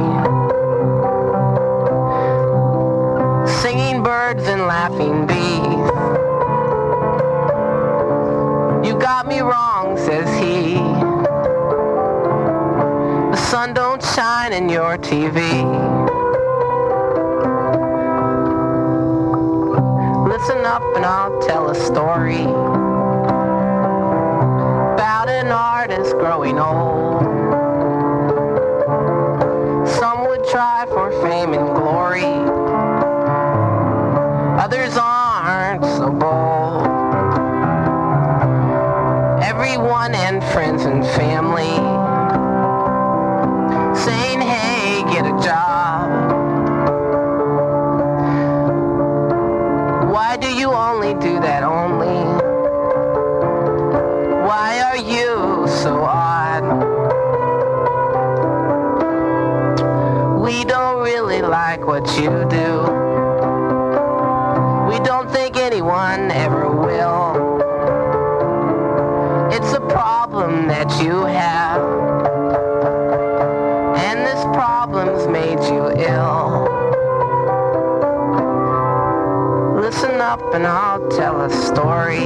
Singing 3.61 4.01
birds 4.01 4.47
and 4.47 4.61
laughing 4.65 5.27
bees. 5.27 5.68
You 8.89 8.97
got 8.97 9.27
me 9.27 9.39
wrong, 9.41 9.95
says 9.97 10.27
he. 10.41 10.73
The 13.29 13.37
sun 13.37 13.75
don't 13.75 14.03
shine 14.03 14.51
in 14.51 14.67
your 14.67 14.97
TV. 14.97 15.37
Listen 20.27 20.65
up 20.65 20.81
and 20.95 21.05
I'll 21.05 21.39
tell 21.39 21.69
a 21.69 21.75
story 21.75 22.47
like 61.69 61.85
what 61.85 62.07
you 62.19 62.31
do. 62.49 62.71
We 64.89 64.97
don't 65.05 65.29
think 65.29 65.55
anyone 65.55 66.31
ever 66.31 66.67
will. 66.67 67.27
It's 69.51 69.71
a 69.73 69.81
problem 69.81 70.67
that 70.67 70.89
you 71.03 71.25
have. 71.25 71.81
And 74.07 74.17
this 74.25 74.43
problem's 74.45 75.27
made 75.27 75.61
you 75.71 75.91
ill. 75.91 76.65
Listen 79.79 80.19
up 80.21 80.41
and 80.55 80.65
I'll 80.65 81.07
tell 81.09 81.39
a 81.41 81.51
story 81.51 82.25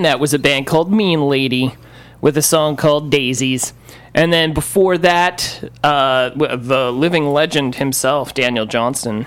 then 0.00 0.10
that 0.10 0.18
was 0.20 0.32
a 0.32 0.38
band 0.38 0.66
called 0.66 0.90
Mean 0.90 1.28
Lady 1.28 1.74
with 2.22 2.36
a 2.38 2.42
song 2.42 2.76
called 2.76 3.10
Daisies. 3.10 3.74
And 4.14 4.32
then 4.32 4.54
before 4.54 4.96
that, 4.98 5.62
uh, 5.84 6.30
the 6.30 6.90
living 6.90 7.28
legend 7.28 7.74
himself, 7.76 8.32
Daniel 8.32 8.64
Johnston, 8.66 9.26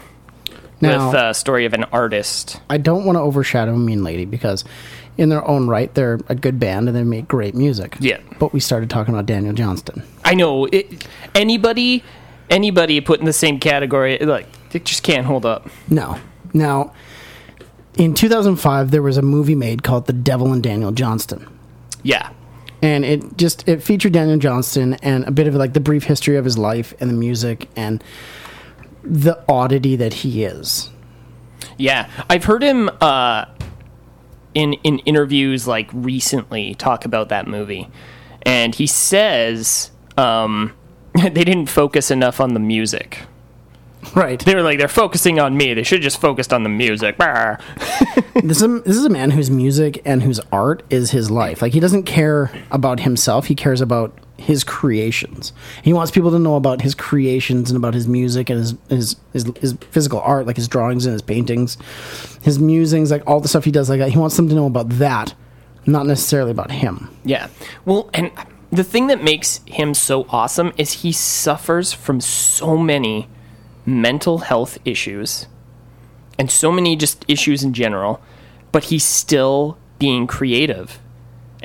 Now- 0.81 1.07
with 1.07 1.15
uh, 1.15 1.33
Story 1.33 1.65
of 1.65 1.73
an 1.73 1.83
Artist. 1.85 2.59
I 2.69 2.77
don't 2.77 3.05
want 3.05 3.17
to 3.17 3.21
overshadow 3.21 3.75
Mean 3.75 4.03
Lady 4.03 4.25
because, 4.25 4.65
in 5.15 5.29
their 5.29 5.47
own 5.47 5.67
right, 5.67 5.93
they're 5.93 6.19
a 6.27 6.35
good 6.35 6.59
band 6.59 6.87
and 6.87 6.97
they 6.97 7.03
make 7.03 7.27
great 7.27 7.53
music. 7.53 7.95
Yeah. 7.99 8.17
But 8.39 8.51
we 8.51 8.59
started 8.59 8.89
talking 8.89 9.13
about 9.13 9.27
Daniel 9.27 9.53
Johnston. 9.53 10.01
I 10.25 10.33
know 10.33 10.65
it, 10.65 11.07
anybody, 11.35 12.03
anybody 12.49 12.99
put 12.99 13.19
in 13.19 13.25
the 13.27 13.33
same 13.33 13.59
category, 13.59 14.17
like 14.17 14.47
it 14.73 14.85
just 14.85 15.03
can't 15.03 15.25
hold 15.27 15.45
up. 15.45 15.69
No. 15.87 16.17
Now, 16.51 16.93
in 17.97 18.13
2005, 18.13 18.91
there 18.91 19.01
was 19.01 19.17
a 19.17 19.21
movie 19.21 19.55
made 19.55 19.83
called 19.83 20.07
The 20.07 20.13
Devil 20.13 20.51
and 20.51 20.63
Daniel 20.63 20.91
Johnston. 20.91 21.47
Yeah, 22.03 22.31
and 22.81 23.05
it 23.05 23.37
just 23.37 23.67
it 23.67 23.81
featured 23.81 24.11
Daniel 24.11 24.37
Johnston 24.37 24.95
and 24.95 25.23
a 25.23 25.31
bit 25.31 25.47
of 25.47 25.55
like 25.55 25.73
the 25.73 25.79
brief 25.79 26.03
history 26.03 26.35
of 26.35 26.43
his 26.43 26.57
life 26.57 26.93
and 26.99 27.09
the 27.09 27.13
music 27.15 27.69
and 27.77 28.03
the 29.03 29.41
oddity 29.47 29.95
that 29.95 30.13
he 30.13 30.43
is. 30.43 30.89
yeah. 31.77 32.09
I've 32.29 32.43
heard 32.43 32.61
him 32.61 32.89
uh, 33.01 33.45
in 34.53 34.73
in 34.83 34.99
interviews 34.99 35.67
like 35.67 35.89
recently 35.93 36.75
talk 36.75 37.05
about 37.05 37.29
that 37.29 37.47
movie, 37.47 37.89
and 38.41 38.75
he 38.75 38.87
says 38.87 39.91
um, 40.17 40.73
they 41.13 41.43
didn't 41.43 41.67
focus 41.67 42.11
enough 42.11 42.41
on 42.41 42.53
the 42.53 42.59
music. 42.59 43.19
Right. 44.15 44.39
They 44.39 44.53
were 44.53 44.61
like 44.61 44.77
they're 44.77 44.87
focusing 44.87 45.39
on 45.39 45.57
me. 45.57 45.73
They 45.73 45.83
should 45.83 45.99
have 45.99 46.03
just 46.03 46.21
focused 46.21 46.53
on 46.53 46.63
the 46.63 46.69
music. 46.69 47.15
This 48.43 48.57
is 48.57 48.63
a, 48.63 48.79
this 48.79 48.97
is 48.97 49.05
a 49.05 49.09
man 49.09 49.31
whose 49.31 49.51
music 49.51 50.01
and 50.05 50.23
whose 50.23 50.39
art 50.51 50.81
is 50.89 51.11
his 51.11 51.29
life. 51.29 51.61
Like 51.61 51.73
he 51.73 51.79
doesn't 51.79 52.03
care 52.03 52.51
about 52.71 52.99
himself; 53.01 53.45
he 53.45 53.55
cares 53.55 53.79
about 53.79 54.17
his 54.37 54.63
creations. 54.63 55.53
He 55.83 55.93
wants 55.93 56.11
people 56.11 56.31
to 56.31 56.39
know 56.39 56.55
about 56.55 56.81
his 56.81 56.95
creations 56.95 57.69
and 57.69 57.77
about 57.77 57.93
his 57.93 58.07
music 58.07 58.49
and 58.49 58.59
his 58.59 58.75
his 58.89 59.15
his, 59.33 59.45
his 59.59 59.73
physical 59.91 60.19
art, 60.19 60.47
like 60.47 60.55
his 60.55 60.67
drawings 60.67 61.05
and 61.05 61.13
his 61.13 61.21
paintings, 61.21 61.77
his 62.41 62.59
musings, 62.59 63.11
like 63.11 63.23
all 63.27 63.39
the 63.39 63.47
stuff 63.47 63.65
he 63.65 63.71
does. 63.71 63.89
Like 63.89 63.99
that. 63.99 64.09
he 64.09 64.17
wants 64.17 64.35
them 64.35 64.49
to 64.49 64.55
know 64.55 64.65
about 64.65 64.89
that, 64.89 65.35
not 65.85 66.07
necessarily 66.07 66.51
about 66.51 66.71
him. 66.71 67.15
Yeah. 67.23 67.47
Well, 67.85 68.09
and 68.13 68.31
the 68.71 68.83
thing 68.83 69.07
that 69.07 69.23
makes 69.23 69.61
him 69.67 69.93
so 69.93 70.25
awesome 70.29 70.73
is 70.77 71.03
he 71.03 71.11
suffers 71.11 71.93
from 71.93 72.19
so 72.19 72.77
many 72.77 73.27
mental 73.85 74.39
health 74.39 74.77
issues 74.85 75.47
and 76.39 76.49
so 76.49 76.71
many 76.71 76.95
just 76.95 77.23
issues 77.27 77.63
in 77.63 77.73
general, 77.73 78.21
but 78.71 78.85
he's 78.85 79.03
still 79.03 79.77
being 79.99 80.27
creative. 80.27 80.99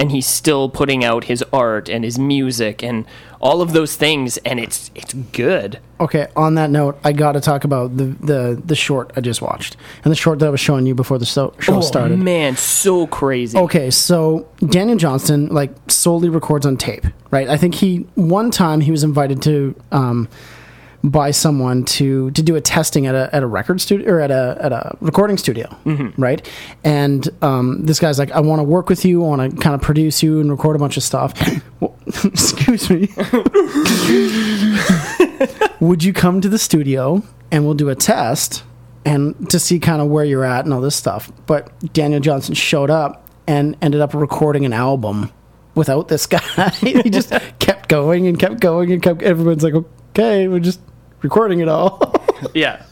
And 0.00 0.12
he's 0.12 0.28
still 0.28 0.68
putting 0.68 1.02
out 1.04 1.24
his 1.24 1.42
art 1.52 1.88
and 1.88 2.04
his 2.04 2.20
music 2.20 2.84
and 2.84 3.04
all 3.40 3.60
of 3.60 3.72
those 3.72 3.96
things 3.96 4.36
and 4.38 4.60
it's 4.60 4.92
it's 4.94 5.12
good. 5.12 5.80
Okay, 5.98 6.28
on 6.36 6.54
that 6.54 6.70
note, 6.70 7.00
I 7.02 7.10
got 7.10 7.32
to 7.32 7.40
talk 7.40 7.64
about 7.64 7.96
the, 7.96 8.04
the 8.04 8.62
the 8.64 8.76
short 8.76 9.10
I 9.16 9.20
just 9.20 9.42
watched 9.42 9.76
and 10.04 10.12
the 10.12 10.16
short 10.16 10.38
that 10.38 10.46
I 10.46 10.50
was 10.50 10.60
showing 10.60 10.86
you 10.86 10.94
before 10.94 11.18
the 11.18 11.26
so- 11.26 11.52
show 11.58 11.78
Oh 11.78 11.80
started. 11.80 12.20
man, 12.20 12.54
so 12.56 13.08
crazy. 13.08 13.58
Okay, 13.58 13.90
so 13.90 14.46
Daniel 14.64 14.96
Johnston 14.98 15.48
like 15.48 15.72
solely 15.88 16.28
records 16.28 16.64
on 16.64 16.76
tape, 16.76 17.04
right? 17.32 17.48
I 17.48 17.56
think 17.56 17.74
he 17.74 18.06
one 18.14 18.52
time 18.52 18.82
he 18.82 18.92
was 18.92 19.02
invited 19.02 19.42
to 19.42 19.74
um, 19.90 20.28
by 21.04 21.30
someone 21.30 21.84
to 21.84 22.30
to 22.32 22.42
do 22.42 22.56
a 22.56 22.60
testing 22.60 23.06
at 23.06 23.14
a 23.14 23.30
at 23.32 23.42
a 23.42 23.46
record 23.46 23.80
studio 23.80 24.12
or 24.12 24.20
at 24.20 24.30
a 24.30 24.58
at 24.60 24.72
a 24.72 24.96
recording 25.00 25.36
studio, 25.36 25.74
right? 26.16 26.48
And 26.84 27.28
um, 27.42 27.84
this 27.84 28.00
guy's 28.00 28.18
like, 28.18 28.30
I 28.32 28.40
want 28.40 28.58
to 28.58 28.64
work 28.64 28.88
with 28.88 29.04
you, 29.04 29.24
I 29.24 29.28
want 29.28 29.50
to 29.50 29.56
kind 29.58 29.74
of 29.74 29.80
produce 29.80 30.22
you 30.22 30.40
and 30.40 30.50
record 30.50 30.76
a 30.76 30.78
bunch 30.78 30.96
of 30.96 31.02
stuff. 31.02 31.34
Well, 31.80 31.96
excuse 32.24 32.90
me. 32.90 33.06
Would 35.80 36.02
you 36.02 36.12
come 36.12 36.40
to 36.40 36.48
the 36.48 36.58
studio 36.58 37.22
and 37.52 37.64
we'll 37.64 37.74
do 37.74 37.88
a 37.88 37.94
test 37.94 38.64
and 39.04 39.48
to 39.50 39.60
see 39.60 39.78
kind 39.78 40.02
of 40.02 40.08
where 40.08 40.24
you're 40.24 40.44
at 40.44 40.64
and 40.64 40.74
all 40.74 40.80
this 40.80 40.96
stuff? 40.96 41.30
But 41.46 41.70
Daniel 41.92 42.18
Johnston 42.18 42.56
showed 42.56 42.90
up 42.90 43.28
and 43.46 43.76
ended 43.80 44.00
up 44.00 44.12
recording 44.12 44.64
an 44.64 44.72
album 44.72 45.30
without 45.76 46.08
this 46.08 46.26
guy. 46.26 46.40
he 46.80 47.10
just 47.10 47.32
kept 47.60 47.88
going 47.88 48.26
and 48.26 48.40
kept 48.40 48.58
going 48.58 48.90
and 48.90 49.00
kept. 49.00 49.22
Everyone's 49.22 49.62
like, 49.62 49.74
okay, 50.18 50.48
we're 50.48 50.58
just 50.60 50.80
recording 51.22 51.60
it 51.60 51.68
all. 51.68 52.14
Yeah. 52.54 52.84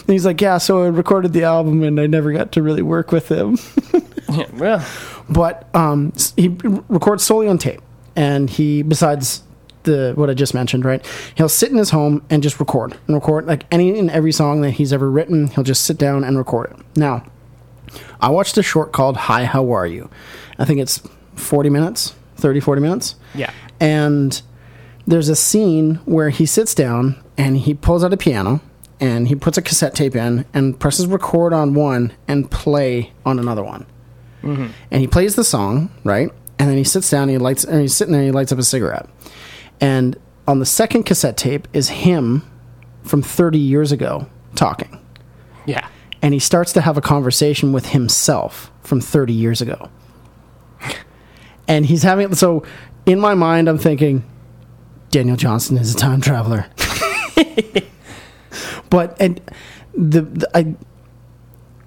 and 0.00 0.08
he's 0.08 0.26
like, 0.26 0.40
yeah, 0.40 0.58
so 0.58 0.82
I 0.82 0.88
recorded 0.88 1.32
the 1.32 1.44
album 1.44 1.84
and 1.84 2.00
I 2.00 2.08
never 2.08 2.32
got 2.32 2.50
to 2.52 2.62
really 2.62 2.82
work 2.82 3.12
with 3.12 3.28
him. 3.30 3.56
yeah. 4.28 4.46
Well, 4.54 4.84
but 5.28 5.72
um, 5.76 6.12
he 6.36 6.48
records 6.48 7.22
solely 7.22 7.46
on 7.46 7.56
tape, 7.58 7.80
and 8.16 8.50
he 8.50 8.82
besides 8.82 9.44
the 9.84 10.12
what 10.16 10.28
I 10.28 10.34
just 10.34 10.54
mentioned, 10.54 10.84
right? 10.84 11.06
He'll 11.36 11.48
sit 11.48 11.70
in 11.70 11.76
his 11.78 11.90
home 11.90 12.24
and 12.30 12.42
just 12.42 12.58
record 12.58 12.96
and 13.06 13.14
record 13.14 13.46
like 13.46 13.64
any 13.70 13.96
and 13.96 14.10
every 14.10 14.32
song 14.32 14.62
that 14.62 14.72
he's 14.72 14.92
ever 14.92 15.08
written. 15.08 15.46
He'll 15.46 15.62
just 15.62 15.84
sit 15.84 15.96
down 15.96 16.24
and 16.24 16.36
record 16.36 16.72
it. 16.72 16.98
Now, 16.98 17.24
I 18.20 18.28
watched 18.30 18.58
a 18.58 18.62
short 18.64 18.90
called 18.90 19.16
"Hi, 19.16 19.44
How 19.44 19.70
Are 19.70 19.86
You?" 19.86 20.10
I 20.58 20.64
think 20.64 20.80
it's 20.80 21.00
forty 21.36 21.70
minutes, 21.70 22.16
30, 22.38 22.58
40 22.58 22.80
minutes. 22.82 23.14
Yeah. 23.36 23.52
and 23.78 24.42
there's 25.10 25.28
a 25.28 25.36
scene 25.36 25.96
where 26.04 26.30
he 26.30 26.46
sits 26.46 26.74
down 26.74 27.22
and 27.36 27.56
he 27.56 27.74
pulls 27.74 28.04
out 28.04 28.12
a 28.12 28.16
piano 28.16 28.60
and 29.00 29.28
he 29.28 29.34
puts 29.34 29.58
a 29.58 29.62
cassette 29.62 29.94
tape 29.94 30.14
in 30.14 30.44
and 30.52 30.78
presses 30.78 31.06
record 31.06 31.52
on 31.52 31.74
one 31.74 32.12
and 32.28 32.50
play 32.50 33.12
on 33.24 33.38
another 33.38 33.62
one 33.62 33.86
mm-hmm. 34.42 34.68
and 34.90 35.00
he 35.00 35.06
plays 35.06 35.36
the 35.36 35.44
song, 35.44 35.90
right? 36.04 36.30
And 36.58 36.68
then 36.68 36.76
he 36.76 36.84
sits 36.84 37.08
down, 37.08 37.22
and 37.22 37.30
he 37.32 37.38
lights, 37.38 37.64
and 37.64 37.80
he's 37.80 37.94
sitting 37.94 38.12
there, 38.12 38.20
and 38.20 38.28
he 38.28 38.32
lights 38.32 38.52
up 38.52 38.58
a 38.58 38.62
cigarette. 38.62 39.08
And 39.80 40.16
on 40.46 40.58
the 40.58 40.66
second 40.66 41.04
cassette 41.04 41.36
tape 41.36 41.66
is 41.72 41.88
him 41.88 42.42
from 43.02 43.22
30 43.22 43.58
years 43.58 43.92
ago 43.92 44.28
talking. 44.54 44.98
yeah. 45.66 45.88
And 46.22 46.34
he 46.34 46.40
starts 46.40 46.74
to 46.74 46.82
have 46.82 46.98
a 46.98 47.00
conversation 47.00 47.72
with 47.72 47.86
himself 47.86 48.70
from 48.82 49.00
30 49.00 49.32
years 49.32 49.60
ago. 49.60 49.88
And 51.68 51.86
he's 51.86 52.02
having, 52.02 52.34
so 52.34 52.64
in 53.06 53.20
my 53.20 53.34
mind, 53.34 53.68
I'm 53.68 53.78
thinking, 53.78 54.24
Daniel 55.10 55.36
Johnston 55.36 55.76
is 55.78 55.94
a 55.94 55.98
time 55.98 56.20
traveler. 56.20 56.66
but, 58.90 59.16
and 59.20 59.40
the, 59.94 60.22
the 60.22 60.50
I, 60.56 60.74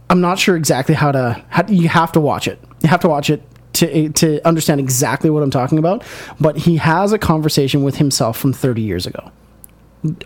I'm 0.10 0.22
not 0.22 0.40
sure 0.40 0.56
exactly 0.56 0.96
how 0.96 1.12
to. 1.12 1.44
How, 1.50 1.66
you 1.68 1.88
have 1.90 2.12
to 2.14 2.20
watch 2.20 2.48
it. 2.48 2.60
You 2.82 2.90
have 2.90 3.02
to 3.02 3.10
watch 3.10 3.30
it 3.30 3.42
to 3.74 4.10
to 4.10 4.46
understand 4.48 4.80
exactly 4.80 5.30
what 5.30 5.42
I'm 5.42 5.50
talking 5.50 5.78
about. 5.78 6.04
But 6.40 6.58
he 6.58 6.78
has 6.78 7.12
a 7.14 7.18
conversation 7.18 7.84
with 7.84 7.98
himself 7.98 8.38
from 8.38 8.54
30 8.54 8.82
years 8.82 9.08
ago 9.08 9.32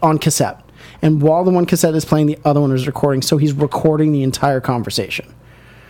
on 0.01 0.17
cassette, 0.17 0.59
and 1.03 1.21
while 1.21 1.43
the 1.43 1.51
one 1.51 1.65
cassette 1.65 1.93
is 1.93 2.03
playing, 2.03 2.25
the 2.27 2.39
other 2.43 2.59
one 2.59 2.71
is 2.71 2.87
recording. 2.87 3.21
So 3.21 3.37
he's 3.37 3.53
recording 3.53 4.11
the 4.11 4.23
entire 4.23 4.59
conversation, 4.59 5.31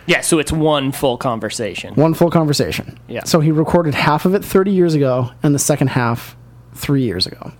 Yeah, 0.06 0.20
so 0.20 0.38
it's 0.38 0.52
one 0.52 0.92
full 0.92 1.16
conversation. 1.16 1.94
one 1.94 2.12
full 2.12 2.30
conversation. 2.30 2.98
Yeah. 3.08 3.24
So 3.24 3.40
he 3.40 3.50
recorded 3.50 3.94
half 3.94 4.26
of 4.26 4.34
it 4.34 4.44
30 4.44 4.72
years 4.72 4.94
ago, 4.94 5.30
and 5.42 5.54
the 5.54 5.58
second 5.58 5.88
half 5.88 6.36
three 6.74 7.02
years 7.02 7.26
ago. 7.26 7.52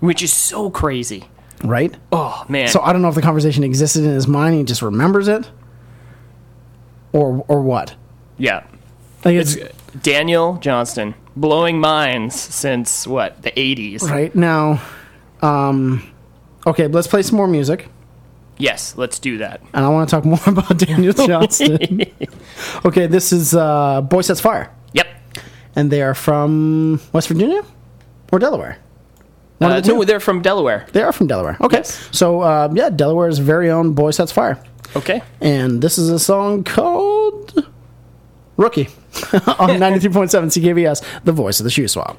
Which 0.00 0.22
is 0.22 0.32
so 0.32 0.70
crazy. 0.70 1.24
Right. 1.62 1.94
Oh 2.12 2.44
man. 2.48 2.68
So 2.68 2.80
I 2.80 2.92
don't 2.92 3.02
know 3.02 3.08
if 3.08 3.14
the 3.14 3.22
conversation 3.22 3.64
existed 3.64 4.04
in 4.04 4.10
his 4.10 4.26
mind. 4.26 4.50
and 4.54 4.58
He 4.60 4.64
just 4.64 4.80
remembers 4.82 5.28
it, 5.28 5.50
or 7.12 7.44
or 7.48 7.60
what. 7.62 7.94
yeah. 8.38 8.64
Like 9.24 9.34
it's, 9.34 9.56
Daniel 10.02 10.56
Johnston, 10.62 11.14
blowing 11.36 11.78
minds 11.78 12.34
since 12.34 13.06
what 13.06 13.42
the 13.42 13.58
eighties. 13.58 14.02
right 14.10 14.34
now. 14.34 14.80
Um, 15.42 16.02
okay, 16.66 16.86
let's 16.86 17.06
play 17.06 17.22
some 17.22 17.36
more 17.36 17.46
music, 17.48 17.88
Yes, 18.58 18.94
let's 18.96 19.18
do 19.18 19.38
that. 19.38 19.60
and 19.72 19.84
I 19.84 19.88
want 19.88 20.08
to 20.08 20.16
talk 20.16 20.24
more 20.26 20.38
about 20.46 20.76
Daniel 20.78 21.12
Johnston. 21.12 22.02
okay, 22.84 23.06
this 23.06 23.32
is 23.32 23.54
uh, 23.54 24.00
Boy 24.02 24.20
Sets 24.22 24.40
Fire, 24.40 24.70
Yep. 24.94 25.06
and 25.76 25.90
they 25.90 26.00
are 26.02 26.14
from 26.14 27.00
West 27.12 27.28
Virginia 27.28 27.62
or 28.30 28.38
Delaware. 28.38 28.78
One 29.58 29.72
Uh, 29.72 29.76
of 29.78 29.84
the 29.84 29.92
no, 29.92 29.98
two. 30.00 30.04
they're 30.06 30.20
from 30.20 30.40
Delaware. 30.42 30.86
They 30.92 31.02
are 31.02 31.12
from 31.12 31.26
Delaware. 31.26 31.56
Okay, 31.60 31.78
Yes. 31.78 32.08
so 32.12 32.40
uh, 32.40 32.68
yeah, 32.72 32.88
Delaware's 32.90 33.38
very 33.38 33.70
own 33.70 33.92
Boy 33.92 34.10
Sets 34.10 34.32
Fire, 34.32 34.58
Okay. 34.96 35.22
and 35.40 35.82
this 35.82 35.98
is 35.98 36.08
a 36.10 36.18
song 36.18 36.64
called 36.64 37.66
Rookie 38.56 38.88
on 39.58 39.78
ninety 39.84 39.98
three 40.00 40.12
point 40.12 40.30
seven 40.30 40.48
CKVS, 40.48 41.02
the 41.24 41.32
voice 41.32 41.60
of 41.60 41.64
the 41.64 41.70
shoe 41.70 41.88
swap. 41.88 42.16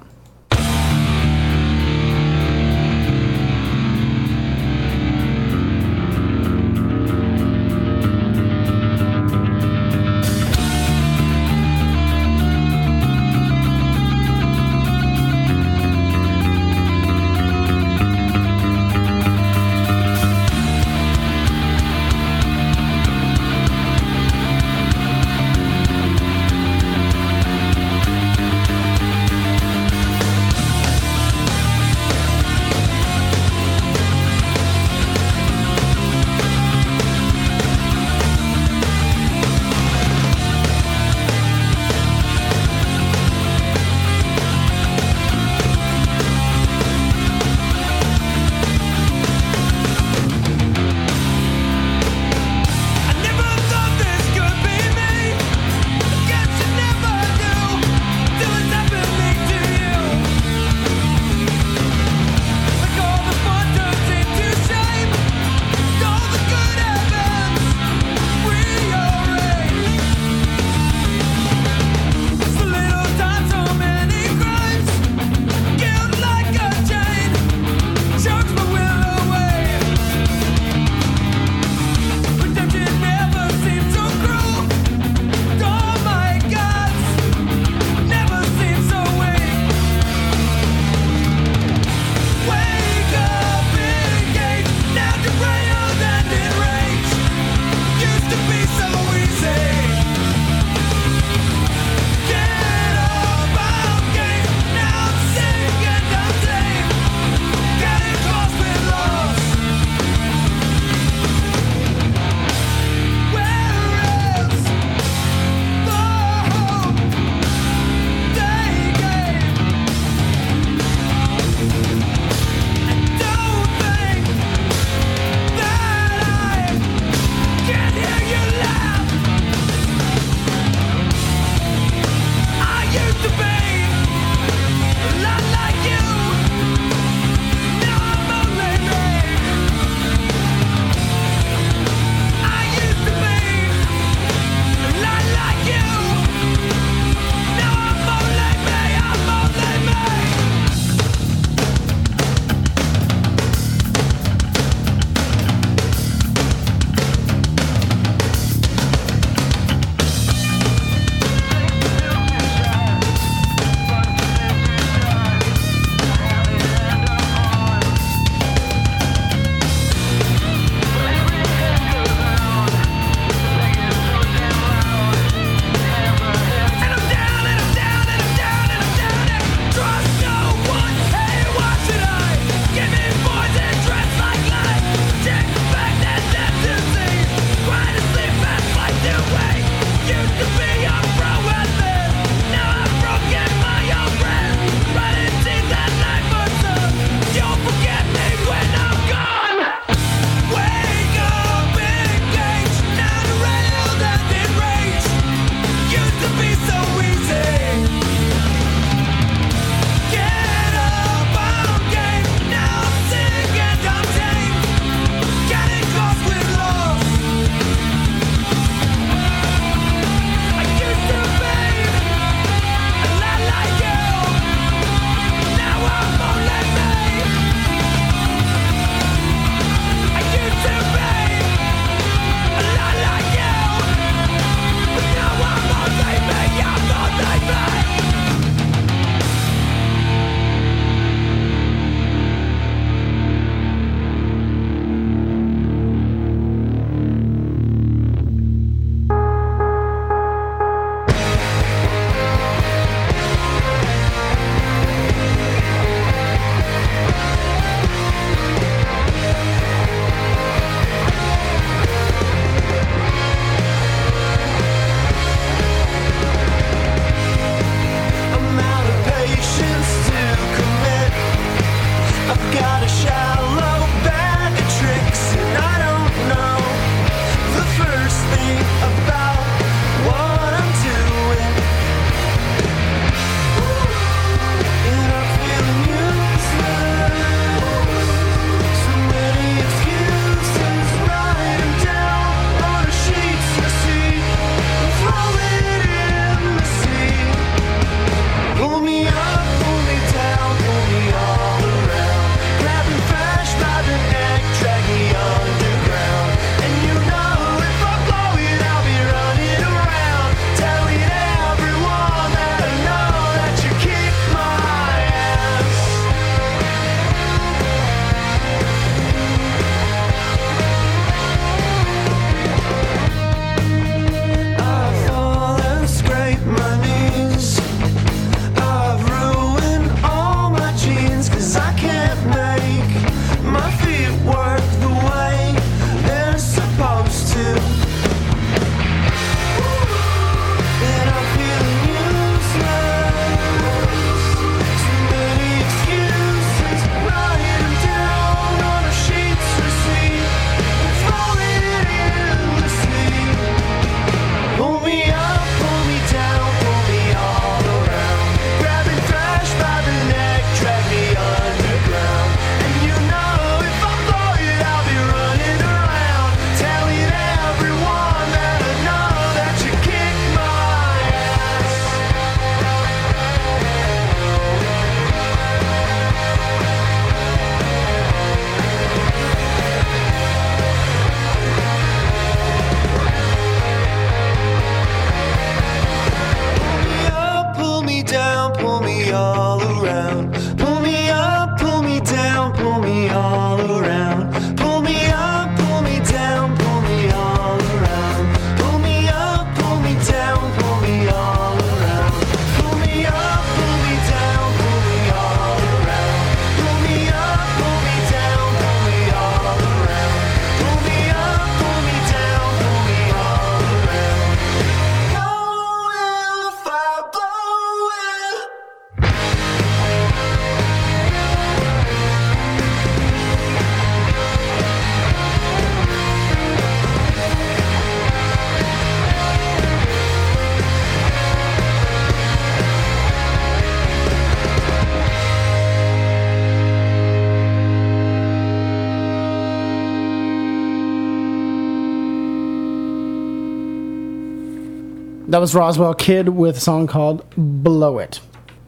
Was 445.42 445.56
Roswell 445.56 445.96
Kid 445.96 446.30
with 446.30 446.58
a 446.58 446.60
song 446.60 446.86
called 446.86 447.26
Blow 447.36 447.98
It. 447.98 448.20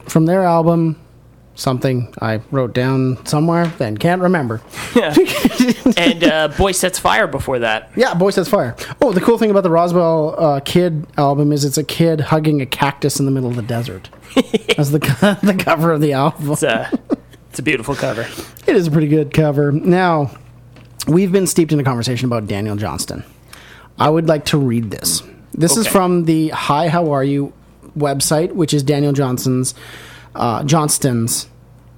From 0.08 0.26
their 0.26 0.42
album, 0.42 1.00
something 1.54 2.12
I 2.20 2.40
wrote 2.50 2.74
down 2.74 3.24
somewhere, 3.26 3.68
then 3.78 3.96
can't 3.96 4.20
remember. 4.20 4.60
Yeah. 4.92 5.14
and 5.96 6.24
uh, 6.24 6.48
Boy 6.48 6.72
Sets 6.72 6.98
Fire 6.98 7.28
before 7.28 7.60
that. 7.60 7.92
Yeah, 7.94 8.14
Boy 8.14 8.30
Sets 8.30 8.48
Fire. 8.48 8.74
Oh, 9.00 9.12
the 9.12 9.20
cool 9.20 9.38
thing 9.38 9.52
about 9.52 9.62
the 9.62 9.70
Roswell 9.70 10.34
uh, 10.36 10.60
Kid 10.64 11.06
album 11.16 11.52
is 11.52 11.64
it's 11.64 11.78
a 11.78 11.84
kid 11.84 12.20
hugging 12.20 12.60
a 12.60 12.66
cactus 12.66 13.20
in 13.20 13.24
the 13.24 13.30
middle 13.30 13.50
of 13.50 13.54
the 13.54 13.62
desert. 13.62 14.10
That's 14.34 14.90
the, 14.90 14.98
the 15.44 15.54
cover 15.56 15.92
of 15.92 16.00
the 16.00 16.12
album. 16.14 16.50
It's 16.50 16.64
a, 16.64 16.90
it's 17.50 17.60
a 17.60 17.62
beautiful 17.62 17.94
cover. 17.94 18.22
It 18.66 18.74
is 18.74 18.88
a 18.88 18.90
pretty 18.90 19.06
good 19.06 19.32
cover. 19.32 19.70
Now, 19.70 20.36
we've 21.06 21.30
been 21.30 21.46
steeped 21.46 21.70
in 21.70 21.78
a 21.78 21.84
conversation 21.84 22.26
about 22.26 22.48
Daniel 22.48 22.74
Johnston. 22.74 23.22
I 23.96 24.10
would 24.10 24.26
like 24.26 24.46
to 24.46 24.58
read 24.58 24.90
this. 24.90 25.22
This 25.54 25.76
is 25.76 25.86
from 25.86 26.24
the 26.24 26.48
Hi 26.50 26.88
How 26.88 27.12
Are 27.12 27.24
You 27.24 27.52
website, 27.96 28.52
which 28.52 28.74
is 28.74 28.82
Daniel 28.82 29.12
Johnson's 29.12 29.74
uh, 30.34 30.64
Johnston's 30.64 31.48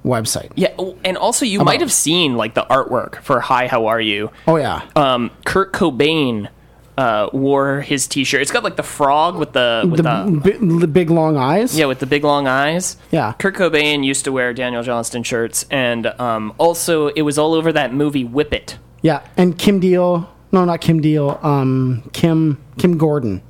website. 0.04 0.52
Yeah, 0.54 0.74
and 1.04 1.16
also 1.16 1.44
you 1.44 1.60
might 1.64 1.80
have 1.80 1.92
seen 1.92 2.36
like 2.36 2.54
the 2.54 2.62
artwork 2.64 3.22
for 3.22 3.40
"Hi, 3.40 3.66
How 3.66 3.86
Are 3.86 4.00
You." 4.00 4.30
Oh 4.46 4.56
yeah, 4.56 4.82
Um, 4.94 5.30
Kurt 5.44 5.72
Cobain 5.72 6.48
uh, 6.98 7.28
wore 7.32 7.80
his 7.80 8.06
T-shirt. 8.06 8.40
It's 8.42 8.50
got 8.52 8.62
like 8.64 8.76
the 8.76 8.82
frog 8.82 9.36
with 9.36 9.52
the 9.52 9.86
with 9.90 10.02
the, 10.02 10.40
the, 10.42 10.50
bi- 10.58 10.78
the 10.80 10.86
big 10.86 11.10
long 11.10 11.36
eyes. 11.36 11.76
yeah 11.78 11.86
with 11.86 11.98
the 11.98 12.06
big 12.06 12.24
long 12.24 12.46
eyes. 12.46 12.96
Yeah. 13.10 13.32
Kurt 13.38 13.54
Cobain 13.54 14.04
used 14.04 14.24
to 14.24 14.32
wear 14.32 14.52
Daniel 14.52 14.82
Johnston 14.82 15.22
shirts, 15.22 15.64
and 15.70 16.06
um, 16.20 16.54
also 16.58 17.08
it 17.08 17.22
was 17.22 17.38
all 17.38 17.54
over 17.54 17.72
that 17.72 17.92
movie 17.92 18.24
Whip 18.24 18.52
It. 18.52 18.78
Yeah, 19.02 19.26
and 19.36 19.58
Kim 19.58 19.80
Deal. 19.80 20.30
No, 20.52 20.64
not 20.64 20.80
Kim 20.80 21.00
Deal. 21.00 21.38
Um, 21.42 22.08
Kim 22.12 22.58
Kim 22.78 22.96
Gordon 22.98 23.42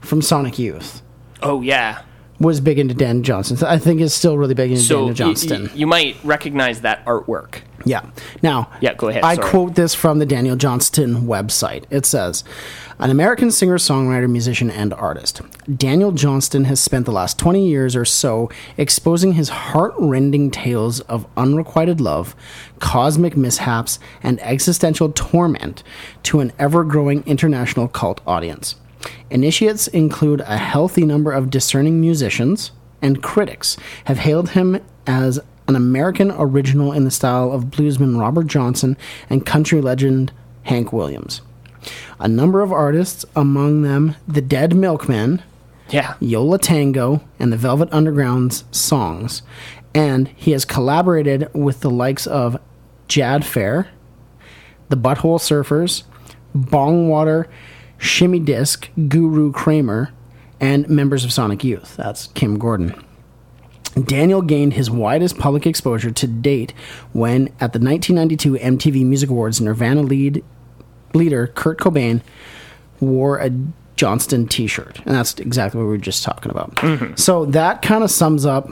from 0.00 0.22
Sonic 0.22 0.58
Youth 0.58 1.02
Oh 1.42 1.60
yeah. 1.62 2.02
was 2.38 2.60
big 2.60 2.78
into 2.78 2.94
Dan 2.94 3.22
Johnston. 3.22 3.58
I 3.66 3.78
think 3.78 4.00
is 4.00 4.14
still 4.14 4.38
really 4.38 4.54
big 4.54 4.70
into 4.70 4.82
So 4.82 4.94
Daniel 4.94 5.08
y- 5.08 5.14
Johnston. 5.14 5.62
y- 5.64 5.70
you 5.74 5.86
might 5.86 6.16
recognize 6.24 6.82
that 6.82 7.04
artwork. 7.04 7.60
Yeah. 7.86 8.02
Now, 8.42 8.68
Yeah, 8.80 8.94
go 8.94 9.08
ahead, 9.08 9.22
I 9.22 9.36
sorry. 9.36 9.48
quote 9.48 9.74
this 9.76 9.94
from 9.94 10.18
the 10.18 10.26
Daniel 10.26 10.56
Johnston 10.56 11.22
website. 11.28 11.84
It 11.88 12.04
says, 12.04 12.42
"An 12.98 13.10
American 13.10 13.52
singer, 13.52 13.78
songwriter, 13.78 14.28
musician, 14.28 14.72
and 14.72 14.92
artist, 14.92 15.40
Daniel 15.72 16.10
Johnston 16.10 16.64
has 16.64 16.80
spent 16.80 17.06
the 17.06 17.12
last 17.12 17.38
20 17.38 17.64
years 17.64 17.94
or 17.94 18.04
so 18.04 18.50
exposing 18.76 19.34
his 19.34 19.50
heart-rending 19.50 20.50
tales 20.50 20.98
of 21.02 21.26
unrequited 21.36 22.00
love, 22.00 22.34
cosmic 22.80 23.36
mishaps, 23.36 24.00
and 24.20 24.42
existential 24.42 25.10
torment 25.14 25.84
to 26.24 26.40
an 26.40 26.52
ever-growing 26.58 27.22
international 27.24 27.86
cult 27.86 28.20
audience." 28.26 28.74
Initiates 29.30 29.86
include 29.86 30.40
a 30.40 30.56
healthy 30.58 31.06
number 31.06 31.30
of 31.30 31.50
discerning 31.50 32.00
musicians, 32.00 32.72
and 33.00 33.22
critics 33.22 33.76
have 34.06 34.18
hailed 34.18 34.50
him 34.50 34.80
as 35.06 35.38
an 35.68 35.76
American 35.76 36.30
original 36.32 36.92
in 36.92 37.04
the 37.04 37.10
style 37.10 37.52
of 37.52 37.64
bluesman 37.66 38.18
Robert 38.20 38.46
Johnson 38.46 38.96
and 39.28 39.44
country 39.46 39.80
legend 39.80 40.32
Hank 40.64 40.92
Williams. 40.92 41.42
A 42.18 42.28
number 42.28 42.62
of 42.62 42.72
artists, 42.72 43.24
among 43.34 43.82
them 43.82 44.16
the 44.26 44.40
Dead 44.40 44.74
Milkmen, 44.74 45.42
Yeah. 45.90 46.14
Yo 46.20 46.42
La 46.44 46.56
Tengo, 46.56 47.20
and 47.38 47.52
the 47.52 47.56
Velvet 47.56 47.88
Underground's 47.92 48.64
songs, 48.72 49.42
and 49.94 50.28
he 50.34 50.50
has 50.52 50.64
collaborated 50.64 51.48
with 51.54 51.80
the 51.80 51.90
likes 51.90 52.26
of 52.26 52.58
Jad 53.08 53.44
Fair, 53.44 53.88
the 54.88 54.96
Butthole 54.96 55.38
Surfers, 55.38 56.02
Bongwater, 56.56 57.46
Shimmy 57.98 58.40
Disc, 58.40 58.88
Guru 59.08 59.52
Kramer, 59.52 60.10
and 60.60 60.88
members 60.88 61.24
of 61.24 61.32
Sonic 61.32 61.62
Youth. 61.62 61.96
That's 61.96 62.28
Kim 62.28 62.58
Gordon. 62.58 62.94
Daniel 64.04 64.42
gained 64.42 64.74
his 64.74 64.90
widest 64.90 65.38
public 65.38 65.66
exposure 65.66 66.10
to 66.10 66.26
date 66.26 66.72
when, 67.12 67.48
at 67.60 67.72
the 67.72 67.78
1992 67.78 68.52
MTV 68.54 69.06
Music 69.06 69.30
Awards, 69.30 69.60
Nirvana 69.60 70.02
lead 70.02 70.44
leader 71.14 71.46
Kurt 71.46 71.78
Cobain 71.78 72.20
wore 73.00 73.38
a 73.38 73.50
Johnston 73.96 74.46
T-shirt, 74.46 75.00
and 75.06 75.14
that's 75.14 75.34
exactly 75.40 75.78
what 75.78 75.84
we 75.84 75.92
were 75.92 75.98
just 75.98 76.22
talking 76.22 76.50
about. 76.50 76.74
Mm-hmm. 76.76 77.14
So 77.14 77.46
that 77.46 77.80
kind 77.80 78.04
of 78.04 78.10
sums 78.10 78.44
up 78.44 78.70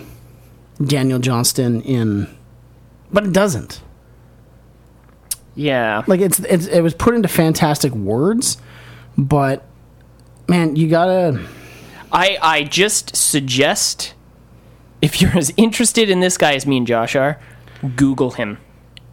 Daniel 0.84 1.18
Johnston 1.18 1.80
in, 1.82 2.28
but 3.10 3.24
it 3.24 3.32
doesn't. 3.32 3.80
Yeah. 5.54 6.02
Like 6.06 6.20
it's, 6.20 6.40
it's 6.40 6.66
it 6.66 6.82
was 6.82 6.92
put 6.94 7.14
into 7.14 7.28
fantastic 7.28 7.92
words, 7.94 8.58
but 9.16 9.64
man, 10.48 10.76
you 10.76 10.88
gotta. 10.88 11.40
I 12.12 12.36
I 12.42 12.62
just 12.64 13.16
suggest 13.16 14.14
if 15.04 15.20
you're 15.20 15.36
as 15.36 15.52
interested 15.58 16.08
in 16.08 16.20
this 16.20 16.38
guy 16.38 16.54
as 16.54 16.66
me 16.66 16.78
and 16.78 16.86
Josh 16.86 17.14
are, 17.14 17.38
Google 17.94 18.30
him. 18.30 18.56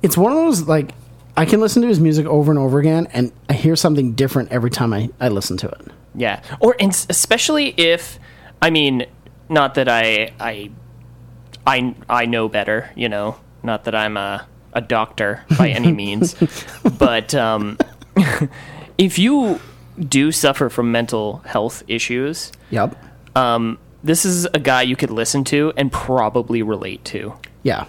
It's 0.01 0.15
one 0.17 0.31
of 0.31 0.37
those 0.37 0.61
like 0.67 0.91
I 1.35 1.45
can 1.45 1.59
listen 1.59 1.81
to 1.81 1.87
his 1.87 1.99
music 1.99 2.25
over 2.25 2.51
and 2.51 2.57
over 2.59 2.79
again, 2.79 3.07
and 3.13 3.31
I 3.49 3.53
hear 3.53 3.75
something 3.75 4.13
different 4.13 4.51
every 4.51 4.69
time 4.71 4.93
I 4.93 5.09
I 5.19 5.27
listen 5.29 5.57
to 5.57 5.67
it. 5.67 5.81
Yeah, 6.15 6.41
or 6.59 6.75
and 6.79 6.91
especially 7.09 7.69
if 7.77 8.19
I 8.61 8.69
mean, 8.69 9.05
not 9.49 9.75
that 9.75 9.89
I 9.89 10.31
I 10.39 10.71
I 11.67 11.93
I 12.09 12.25
know 12.25 12.47
better, 12.47 12.89
you 12.95 13.09
know, 13.09 13.35
not 13.63 13.83
that 13.83 13.93
I'm 13.95 14.15
a 14.17 14.47
a 14.73 14.81
doctor 14.81 15.43
by 15.57 15.69
any 15.69 15.91
means, 16.03 16.35
but 16.97 17.35
um, 17.35 17.77
if 18.97 19.19
you 19.19 19.59
do 19.99 20.31
suffer 20.31 20.69
from 20.69 20.91
mental 20.91 21.37
health 21.45 21.83
issues, 21.87 22.51
Yep. 22.69 22.95
um, 23.35 23.77
this 24.03 24.25
is 24.25 24.45
a 24.45 24.59
guy 24.59 24.81
you 24.81 24.95
could 24.95 25.11
listen 25.11 25.43
to 25.45 25.73
and 25.77 25.91
probably 25.91 26.63
relate 26.63 27.03
to. 27.05 27.33
Yeah. 27.63 27.85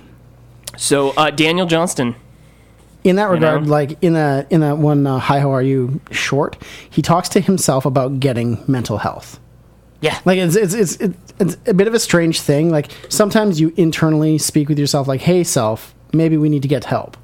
So 0.76 1.10
uh, 1.10 1.30
Daniel 1.30 1.66
Johnston, 1.66 2.14
in 3.04 3.16
that 3.16 3.28
regard, 3.28 3.64
know? 3.64 3.70
like 3.70 4.02
in 4.02 4.14
that 4.14 4.50
in 4.50 4.60
that 4.60 4.78
one 4.78 5.06
uh, 5.06 5.18
"Hi, 5.18 5.40
how 5.40 5.50
are 5.50 5.62
you?" 5.62 6.00
short, 6.10 6.56
he 6.88 7.02
talks 7.02 7.28
to 7.30 7.40
himself 7.40 7.84
about 7.84 8.20
getting 8.20 8.62
mental 8.66 8.98
health. 8.98 9.38
yeah, 10.00 10.18
Like 10.24 10.38
it's 10.38 10.56
it's 10.56 10.74
it's 10.74 10.96
it's, 10.96 11.16
it's 11.38 11.56
a 11.66 11.74
bit 11.74 11.88
of 11.88 11.94
a 11.94 11.98
strange 11.98 12.40
thing. 12.40 12.70
Like 12.70 12.90
sometimes 13.08 13.60
you 13.60 13.72
internally 13.76 14.38
speak 14.38 14.68
with 14.68 14.78
yourself, 14.78 15.08
like, 15.08 15.20
"Hey, 15.20 15.44
self, 15.44 15.94
maybe 16.12 16.36
we 16.36 16.48
need 16.48 16.62
to 16.62 16.68
get 16.68 16.84
help." 16.84 17.16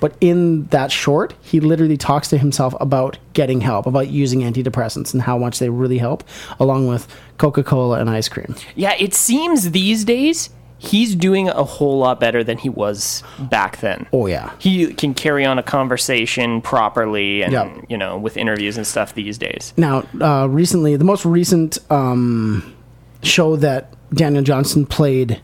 But 0.00 0.14
in 0.20 0.66
that 0.66 0.92
short, 0.92 1.34
he 1.40 1.60
literally 1.60 1.96
talks 1.96 2.28
to 2.28 2.38
himself 2.38 2.74
about 2.80 3.18
getting 3.32 3.62
help, 3.62 3.86
about 3.86 4.08
using 4.08 4.40
antidepressants 4.40 5.14
and 5.14 5.22
how 5.22 5.38
much 5.38 5.58
they 5.58 5.70
really 5.70 5.98
help, 5.98 6.22
along 6.60 6.86
with 6.86 7.08
Coca 7.38 7.62
Cola 7.62 7.98
and 8.00 8.08
ice 8.10 8.28
cream. 8.28 8.54
yeah. 8.74 8.94
It 8.98 9.14
seems 9.14 9.70
these 9.72 10.04
days 10.04 10.50
he's 10.78 11.14
doing 11.14 11.48
a 11.48 11.64
whole 11.64 11.98
lot 11.98 12.20
better 12.20 12.44
than 12.44 12.58
he 12.58 12.68
was 12.68 13.22
back 13.38 13.78
then. 13.78 14.06
Oh 14.12 14.26
yeah, 14.26 14.52
he 14.58 14.92
can 14.92 15.14
carry 15.14 15.44
on 15.44 15.58
a 15.58 15.62
conversation 15.62 16.60
properly 16.60 17.42
and 17.42 17.52
Yeah. 17.52 17.74
you 17.88 17.96
know 17.96 18.18
with 18.18 18.36
interviews 18.36 18.76
and 18.76 18.86
stuff 18.86 19.14
these 19.14 19.38
days 19.38 19.72
Now, 19.78 20.04
uh, 20.20 20.46
recently, 20.50 20.96
the 20.96 21.04
most 21.04 21.24
recent 21.24 21.78
um, 21.90 22.74
show 23.22 23.56
that 23.56 23.92
Daniel 24.12 24.42
Johnston 24.42 24.84
played, 24.86 25.40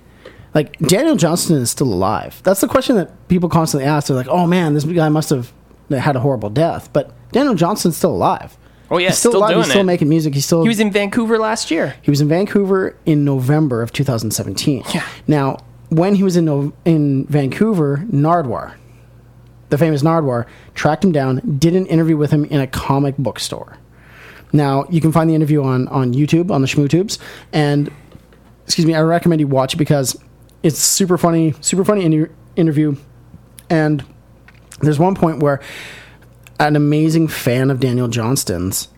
like 0.54 0.78
Daniel 0.80 1.16
Johnston 1.16 1.56
is 1.56 1.70
still 1.70 1.92
alive. 1.92 2.40
That's 2.44 2.60
the 2.60 2.68
question 2.68 2.96
that 2.96 3.10
people 3.28 3.48
constantly 3.48 3.86
ask. 3.88 4.08
They're 4.08 4.16
like, 4.16 4.28
"Oh 4.28 4.46
man, 4.46 4.74
this 4.74 4.84
guy 4.84 5.08
must 5.08 5.30
have 5.30 5.50
had 5.90 6.14
a 6.14 6.20
horrible 6.20 6.50
death," 6.50 6.90
but 6.92 7.10
Daniel 7.32 7.54
Johnston's 7.54 7.96
still 7.96 8.12
alive. 8.14 8.56
Oh 8.92 8.98
yeah 8.98 9.08
He's 9.08 9.18
still, 9.18 9.32
still, 9.32 9.40
alive. 9.40 9.50
doing 9.52 9.62
He's 9.62 9.70
still 9.70 9.80
it 9.80 9.84
making 9.84 10.08
music. 10.10 10.34
He's 10.34 10.44
still 10.44 10.62
he 10.62 10.68
was 10.68 10.78
in 10.78 10.92
vancouver 10.92 11.38
last 11.38 11.70
year 11.70 11.96
he 12.02 12.10
was 12.10 12.20
in 12.20 12.28
Vancouver 12.28 12.94
in 13.06 13.24
November 13.24 13.80
of 13.82 13.90
2017. 13.92 14.84
Yeah. 14.94 15.06
Now, 15.26 15.64
when 15.88 16.14
he 16.14 16.22
was 16.22 16.36
in 16.36 16.72
in 16.84 17.26
Vancouver, 17.26 18.04
Nardwuar, 18.10 18.74
the 19.70 19.78
famous 19.78 20.02
Nardwuar, 20.02 20.46
tracked 20.74 21.02
him 21.04 21.12
down, 21.12 21.58
did 21.58 21.74
an 21.74 21.86
interview 21.86 22.18
with 22.18 22.30
him 22.30 22.44
in 22.44 22.60
a 22.60 22.66
comic 22.66 23.16
book 23.16 23.40
store. 23.40 23.78
Now, 24.52 24.84
you 24.90 25.00
can 25.00 25.10
find 25.10 25.28
the 25.30 25.34
interview 25.34 25.62
on 25.62 25.88
on 25.88 26.12
YouTube 26.12 26.50
on 26.50 26.60
the 26.60 26.66
SchmooTubes, 26.66 27.18
and 27.52 27.90
excuse 28.64 28.86
me, 28.86 28.94
I 28.94 29.00
recommend 29.00 29.40
you 29.40 29.46
watch 29.46 29.72
it 29.74 29.78
because 29.78 30.16
it's 30.62 30.78
super 30.78 31.16
funny, 31.16 31.54
super 31.62 31.84
funny 31.84 32.04
inter- 32.04 32.30
interview, 32.56 32.96
and 33.70 34.04
there's 34.80 34.98
one 34.98 35.14
point 35.14 35.40
where 35.40 35.60
an 36.60 36.76
amazing 36.76 37.28
fan 37.28 37.70
of 37.70 37.80
Daniel 37.80 38.08
Johnston's 38.08 38.88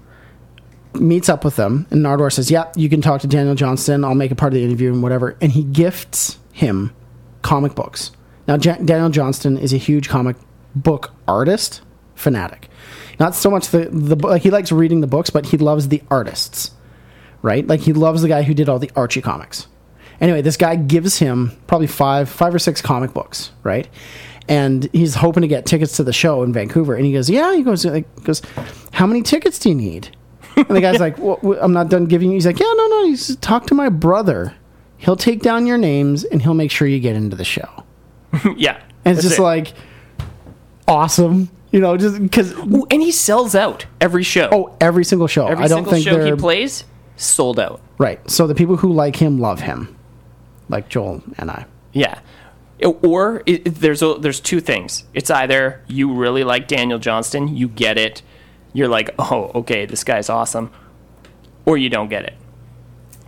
meets 0.94 1.28
up 1.28 1.44
with 1.44 1.57
them, 1.57 1.86
and 1.90 2.05
Nardwuar 2.05 2.32
says, 2.32 2.50
"Yeah, 2.50 2.66
you 2.76 2.88
can 2.88 3.00
talk 3.00 3.20
to 3.22 3.26
Daniel 3.26 3.55
Johnston. 3.55 4.05
I'll 4.05 4.14
make 4.14 4.30
a 4.30 4.36
part 4.36 4.52
of 4.52 4.55
the 4.55 4.64
interview 4.64 4.92
and 4.92 5.02
whatever." 5.02 5.36
And 5.40 5.52
he 5.52 5.62
gifts 5.64 6.38
him 6.52 6.92
comic 7.42 7.74
books. 7.74 8.12
Now, 8.46 8.55
Ja- 8.57 8.76
Daniel 8.76 9.11
Johnston 9.11 9.59
is 9.59 9.72
a 9.72 9.76
huge 9.76 10.09
comic 10.09 10.36
book 10.74 11.12
artist 11.26 11.80
fanatic. 12.14 12.68
Not 13.18 13.34
so 13.34 13.50
much 13.50 13.68
the 13.68 13.88
the 13.90 14.16
like 14.16 14.42
he 14.42 14.50
likes 14.50 14.70
reading 14.72 15.00
the 15.00 15.07
books, 15.07 15.30
but 15.30 15.46
he 15.46 15.57
loves 15.57 15.88
the 15.88 16.02
artists, 16.11 16.72
right? 17.42 17.66
Like 17.66 17.80
he 17.80 17.92
loves 17.92 18.22
the 18.22 18.28
guy 18.28 18.42
who 18.42 18.55
did 18.55 18.68
all 18.68 18.78
the 18.78 18.90
Archie 18.96 19.22
comics. 19.22 19.66
Anyway, 20.20 20.42
this 20.42 20.57
guy 20.57 20.76
gives 20.76 21.18
him 21.18 21.52
probably 21.66 21.86
five 21.86 22.28
five 22.28 22.55
or 22.55 22.59
six 22.59 22.80
comic 22.80 23.12
books, 23.12 23.50
right? 23.62 23.88
And 24.49 24.84
he's 24.92 25.14
hoping 25.14 25.40
to 25.40 25.49
get 25.49 25.64
tickets 25.64 25.97
to 25.97 26.05
the 26.05 26.12
show 26.12 26.42
in 26.42 26.53
Vancouver. 26.53 26.95
And 26.95 27.07
he 27.07 27.12
goes, 27.12 27.30
"Yeah." 27.30 27.55
He 27.55 27.62
goes, 27.62 27.84
like, 27.86 28.24
goes, 28.24 28.42
"How 28.92 29.07
many 29.07 29.22
tickets 29.22 29.59
do 29.59 29.70
you 29.70 29.74
need?" 29.74 30.14
and 30.57 30.68
the 30.68 30.80
guy's 30.80 31.01
like, 31.01 31.18
well, 31.18 31.38
I'm 31.61 31.72
not 31.72 31.88
done 31.88 32.07
giving 32.07 32.28
you. 32.30 32.34
He's 32.34 32.47
like, 32.47 32.59
yeah, 32.59 32.72
no, 32.76 32.86
no. 32.88 33.07
He's 33.07 33.36
talk 33.36 33.66
to 33.68 33.74
my 33.74 33.88
brother. 33.88 34.55
He'll 34.99 35.16
take 35.16 35.42
down 35.42 35.66
your 35.66 35.78
names 35.78 36.24
and 36.24 36.40
he'll 36.40 36.55
make 36.55 36.70
sure 36.70 36.86
you 36.86 37.01
get 37.01 37.16
into 37.16 37.36
the 37.36 37.45
show. 37.45 37.84
yeah. 38.57 38.80
And 39.05 39.16
it's 39.16 39.26
just 39.26 39.38
it. 39.38 39.42
like 39.42 39.74
awesome, 40.88 41.51
you 41.72 41.80
know, 41.80 41.97
just 41.97 42.20
because 42.20 42.53
and 42.53 43.03
he 43.03 43.11
sells 43.11 43.55
out 43.55 43.86
every 44.01 44.22
show. 44.22 44.49
oh, 44.53 44.76
every 44.80 45.05
single 45.05 45.26
show. 45.26 45.47
every 45.47 45.64
I 45.64 45.68
don't 45.68 45.84
single 45.84 45.92
think 45.92 46.05
show 46.05 46.24
he 46.24 46.40
plays 46.40 46.84
sold 47.16 47.59
out. 47.59 47.80
right. 47.99 48.18
So 48.30 48.47
the 48.47 48.55
people 48.55 48.76
who 48.76 48.92
like 48.92 49.16
him 49.16 49.38
love 49.38 49.61
him, 49.61 49.97
like 50.68 50.88
Joel 50.88 51.22
and 51.38 51.51
I. 51.51 51.66
Yeah. 51.92 52.18
Or 52.83 53.43
it, 53.47 53.64
there's 53.66 54.03
a, 54.03 54.14
there's 54.14 54.41
two 54.41 54.61
things. 54.61 55.05
It's 55.14 55.31
either 55.31 55.81
you 55.87 56.12
really 56.12 56.45
like 56.45 56.66
Daniel 56.68 56.99
Johnston, 56.99 57.49
you 57.57 57.68
get 57.68 57.97
it, 57.99 58.20
you're 58.72 58.89
like, 58.89 59.11
oh, 59.18 59.51
okay, 59.55 59.87
this 59.87 60.03
guy's 60.05 60.29
awesome, 60.29 60.70
or 61.64 61.77
you 61.79 61.89
don't 61.89 62.09
get 62.09 62.25
it. 62.25 62.35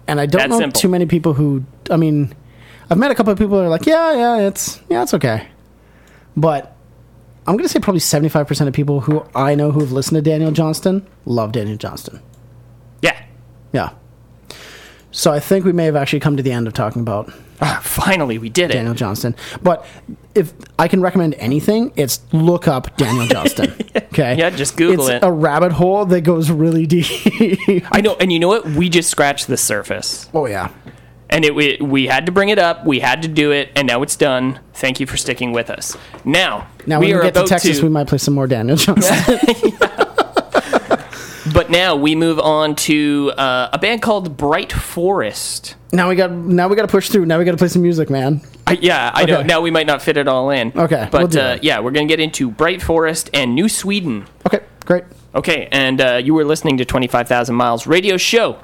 And 0.08 0.20
I 0.20 0.26
don't 0.26 0.40
That 0.42 0.50
know 0.50 0.58
simple. 0.58 0.80
too 0.80 0.88
many 0.88 1.06
people 1.06 1.34
who. 1.34 1.64
I 1.90 1.96
mean, 1.96 2.34
I've 2.90 2.98
met 2.98 3.10
a 3.10 3.14
couple 3.14 3.32
of 3.32 3.38
people 3.38 3.56
that 3.58 3.64
are 3.64 3.68
like, 3.68 3.86
yeah, 3.86 4.12
yeah, 4.14 4.46
it's 4.48 4.80
yeah, 4.88 5.02
it's 5.02 5.14
okay. 5.14 5.48
But 6.36 6.76
I'm 7.46 7.56
gonna 7.56 7.68
say 7.68 7.80
probably 7.80 8.00
75 8.00 8.46
percent 8.46 8.68
of 8.68 8.74
people 8.74 9.00
who 9.00 9.24
I 9.34 9.54
know 9.54 9.70
who 9.72 9.80
have 9.80 9.92
listened 9.92 10.16
to 10.16 10.22
Daniel 10.22 10.50
Johnston 10.52 11.06
love 11.24 11.52
Daniel 11.52 11.76
Johnston. 11.76 12.20
Yeah. 13.02 13.20
Yeah. 13.72 13.90
So 15.12 15.32
I 15.32 15.40
think 15.40 15.64
we 15.64 15.72
may 15.72 15.86
have 15.86 15.96
actually 15.96 16.20
come 16.20 16.36
to 16.36 16.42
the 16.42 16.52
end 16.52 16.66
of 16.66 16.72
talking 16.74 17.00
about 17.02 17.32
Ah, 17.60 17.80
finally, 17.82 18.38
we 18.38 18.48
did 18.48 18.70
it. 18.70 18.74
Daniel 18.74 18.94
Johnston. 18.94 19.34
But 19.62 19.86
if 20.34 20.52
I 20.78 20.88
can 20.88 21.00
recommend 21.00 21.34
anything, 21.34 21.92
it's 21.96 22.20
look 22.32 22.68
up 22.68 22.96
Daniel 22.96 23.26
Johnston. 23.26 23.74
Okay. 24.16 24.36
Yeah, 24.38 24.48
just 24.48 24.76
Google 24.78 25.08
it. 25.08 25.16
it's 25.16 25.24
it. 25.24 25.26
a 25.26 25.30
rabbit 25.30 25.72
hole 25.72 26.06
that 26.06 26.22
goes 26.22 26.50
really 26.50 26.86
deep. 26.86 27.06
I 27.92 28.00
know, 28.00 28.14
and 28.16 28.32
you 28.32 28.38
know 28.38 28.48
what? 28.48 28.64
We 28.64 28.88
just 28.88 29.10
scratched 29.10 29.46
the 29.46 29.56
surface, 29.58 30.30
oh 30.32 30.46
yeah. 30.46 30.70
and 31.28 31.44
it 31.44 31.54
we, 31.54 31.76
we 31.82 32.06
had 32.06 32.24
to 32.26 32.32
bring 32.32 32.48
it 32.48 32.58
up. 32.58 32.86
We 32.86 33.00
had 33.00 33.20
to 33.22 33.28
do 33.28 33.52
it, 33.52 33.70
and 33.76 33.86
now 33.86 34.00
it's 34.02 34.16
done. 34.16 34.60
Thank 34.74 35.00
you 35.00 35.06
for 35.06 35.18
sticking 35.18 35.52
with 35.52 35.68
us. 35.68 35.96
Now, 36.24 36.66
Now 36.86 36.98
we 36.98 37.06
when 37.08 37.14
we 37.16 37.20
are 37.20 37.22
get 37.24 37.34
to 37.34 37.40
about 37.40 37.48
Texas, 37.48 37.82
we 37.82 37.90
might 37.90 38.06
play 38.06 38.16
some 38.18 38.32
more 38.34 38.46
Daniel 38.46 38.76
Johnston. 38.78 39.38
But 41.66 41.72
now 41.72 41.96
we 41.96 42.14
move 42.14 42.38
on 42.38 42.76
to 42.76 43.32
uh, 43.36 43.70
a 43.72 43.78
band 43.78 44.00
called 44.00 44.36
Bright 44.36 44.72
Forest. 44.72 45.74
now 45.92 46.08
we 46.08 46.14
got 46.14 46.30
now 46.30 46.68
we 46.68 46.76
got 46.76 46.82
to 46.82 46.88
push 46.88 47.08
through. 47.08 47.26
Now 47.26 47.40
we 47.40 47.44
got 47.44 47.50
to 47.50 47.56
play 47.56 47.66
some 47.66 47.82
music, 47.82 48.08
man. 48.08 48.40
I, 48.68 48.78
yeah, 48.80 49.10
I 49.12 49.24
know. 49.24 49.42
Now 49.42 49.60
we 49.62 49.72
might 49.72 49.88
not 49.88 50.00
fit 50.00 50.16
it 50.16 50.28
all 50.28 50.50
in. 50.50 50.72
Okay, 50.76 51.08
but 51.10 51.34
we'll 51.34 51.42
uh, 51.42 51.58
yeah, 51.62 51.80
we're 51.80 51.90
gonna 51.90 52.06
get 52.06 52.20
into 52.20 52.52
Bright 52.52 52.80
Forest 52.80 53.30
and 53.34 53.56
New 53.56 53.68
Sweden. 53.68 54.28
Okay, 54.46 54.60
great. 54.84 55.02
Okay, 55.34 55.68
and 55.72 56.00
uh, 56.00 56.20
you 56.22 56.34
were 56.34 56.44
listening 56.44 56.76
to 56.76 56.84
Twenty 56.84 57.08
Five 57.08 57.26
Thousand 57.26 57.56
Miles 57.56 57.84
Radio 57.88 58.16
Show. 58.16 58.60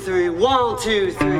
Three, 0.00 0.30
one, 0.30 0.78
two, 0.80 1.12
three. 1.12 1.39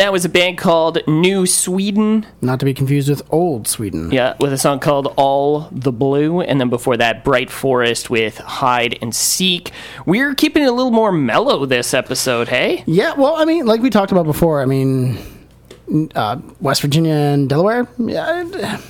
And 0.00 0.06
that 0.06 0.12
was 0.12 0.24
a 0.24 0.30
band 0.30 0.56
called 0.56 1.06
New 1.06 1.44
Sweden. 1.44 2.26
Not 2.40 2.58
to 2.60 2.64
be 2.64 2.72
confused 2.72 3.10
with 3.10 3.20
Old 3.30 3.68
Sweden. 3.68 4.10
Yeah, 4.10 4.34
with 4.40 4.50
a 4.50 4.56
song 4.56 4.80
called 4.80 5.12
All 5.18 5.68
the 5.70 5.92
Blue. 5.92 6.40
And 6.40 6.58
then 6.58 6.70
before 6.70 6.96
that, 6.96 7.22
Bright 7.22 7.50
Forest 7.50 8.08
with 8.08 8.38
Hide 8.38 8.96
and 9.02 9.14
Seek. 9.14 9.72
We're 10.06 10.34
keeping 10.34 10.62
it 10.62 10.70
a 10.70 10.72
little 10.72 10.90
more 10.90 11.12
mellow 11.12 11.66
this 11.66 11.92
episode, 11.92 12.48
hey? 12.48 12.82
Yeah, 12.86 13.12
well, 13.12 13.36
I 13.36 13.44
mean, 13.44 13.66
like 13.66 13.82
we 13.82 13.90
talked 13.90 14.10
about 14.10 14.24
before, 14.24 14.62
I 14.62 14.64
mean, 14.64 15.18
uh, 16.14 16.40
West 16.62 16.80
Virginia 16.80 17.12
and 17.12 17.46
Delaware, 17.46 17.86
yeah, 17.98 18.80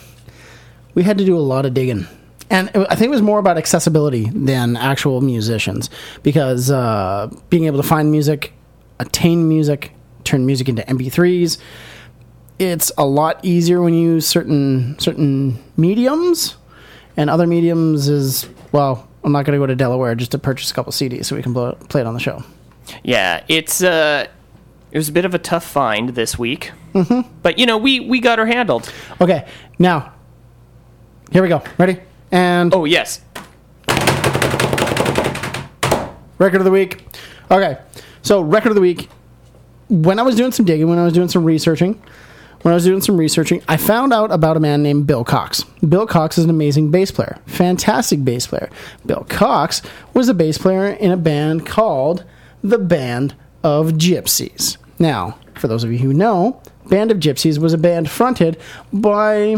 we 0.95 1.03
had 1.03 1.19
to 1.19 1.25
do 1.25 1.37
a 1.37 1.43
lot 1.43 1.67
of 1.67 1.75
digging. 1.75 2.07
And 2.51 2.71
I 2.73 2.95
think 2.95 3.09
it 3.09 3.11
was 3.11 3.21
more 3.21 3.41
about 3.41 3.59
accessibility 3.59 4.31
than 4.31 4.77
actual 4.77 5.23
musicians 5.23 5.91
because 6.23 6.71
uh, 6.71 7.35
being 7.49 7.65
able 7.65 7.83
to 7.83 7.89
find 7.89 8.13
music, 8.13 8.53
attain 9.01 9.49
music, 9.49 9.91
turn 10.31 10.47
music 10.47 10.69
into 10.69 10.83
MP3s, 10.83 11.59
it's 12.59 12.93
a 12.97 13.05
lot 13.05 13.41
easier 13.45 13.83
when 13.83 13.95
you 13.95 14.13
use 14.13 14.27
certain 14.27 14.99
certain 14.99 15.59
mediums, 15.77 16.57
and 17.17 17.29
other 17.29 17.47
mediums 17.47 18.09
is 18.09 18.49
well, 18.73 19.09
I'm 19.25 19.33
not 19.33 19.45
going 19.45 19.59
to 19.59 19.63
go 19.63 19.67
to 19.67 19.75
Delaware 19.75 20.15
just 20.15 20.31
to 20.31 20.39
purchase 20.39 20.71
a 20.71 20.75
couple 20.75 20.93
CDs 20.93 21.25
so 21.27 21.35
we 21.37 21.43
can 21.43 21.53
blow, 21.53 21.73
play 21.89 22.01
it 22.01 22.07
on 22.07 22.15
the 22.15 22.21
show. 22.21 22.45
Yeah, 23.03 23.43
it's 23.49 23.83
uh 23.83 24.27
it 24.93 24.99
was 24.99 25.09
a 25.09 25.13
bit 25.13 25.25
of 25.25 25.35
a 25.35 25.39
tough 25.39 25.65
find 25.65 26.11
this 26.11 26.39
week. 26.39 26.73
Mm-hmm. 26.95 27.29
But 27.43 27.59
you 27.59 27.67
know, 27.67 27.77
we 27.79 28.01
we 28.01 28.21
got 28.21 28.39
her 28.39 28.47
handled. 28.47 28.93
Okay, 29.21 29.49
now 29.79 30.13
here 31.33 31.43
we 31.43 31.49
go. 31.49 31.63
Ready? 31.79 31.99
And 32.31 32.73
Oh 32.75 32.85
yes. 32.85 33.21
record 36.39 36.61
of 36.61 36.65
the 36.65 36.71
week. 36.71 37.05
Okay, 37.51 37.79
so 38.23 38.41
record 38.41 38.69
of 38.71 38.75
the 38.77 38.81
week. 38.81 39.09
When 39.91 40.19
I 40.19 40.23
was 40.23 40.37
doing 40.37 40.53
some 40.53 40.65
digging, 40.65 40.89
when 40.89 40.99
I 40.99 41.05
was 41.05 41.13
doing 41.13 41.29
some 41.29 41.45
researching, 41.45 42.01
when 42.63 42.73
I 42.73 42.75
was 42.77 42.85
doing 42.85 43.01
some 43.01 43.17
researching, 43.17 43.63
I 43.69 43.77
found 43.77 44.13
out 44.13 44.31
about 44.31 44.57
a 44.57 44.61
man 44.61 44.83
named 44.83 45.07
Bill 45.07 45.25
Cox. 45.25 45.65
Bill 45.87 46.07
Cox 46.07 46.39
is 46.39 46.45
an 46.45 46.51
amazing 46.51 46.91
bass 46.91 47.11
player, 47.11 47.39
fantastic 47.47 48.25
bass 48.25 48.47
player. 48.47 48.71
Bill 49.05 49.27
Cox 49.29 49.83
was 50.15 50.29
a 50.29 50.35
bass 50.35 50.59
player 50.59 50.89
in 50.89 51.11
a 51.11 51.17
band 51.17 51.67
called 51.67 52.25
the 52.63 52.79
Band 52.79 53.35
of 53.65 53.93
Gypsys. 53.93 54.77
Now, 54.99 55.39
for 55.55 55.69
those 55.69 55.83
of 55.85 55.91
you 55.91 55.99
who 55.99 56.13
know, 56.13 56.63
Band 56.87 57.11
of 57.11 57.19
Gypsys 57.19 57.59
was 57.59 57.73
a 57.73 57.79
band 57.79 58.11
fronted 58.11 58.59
by 58.93 59.57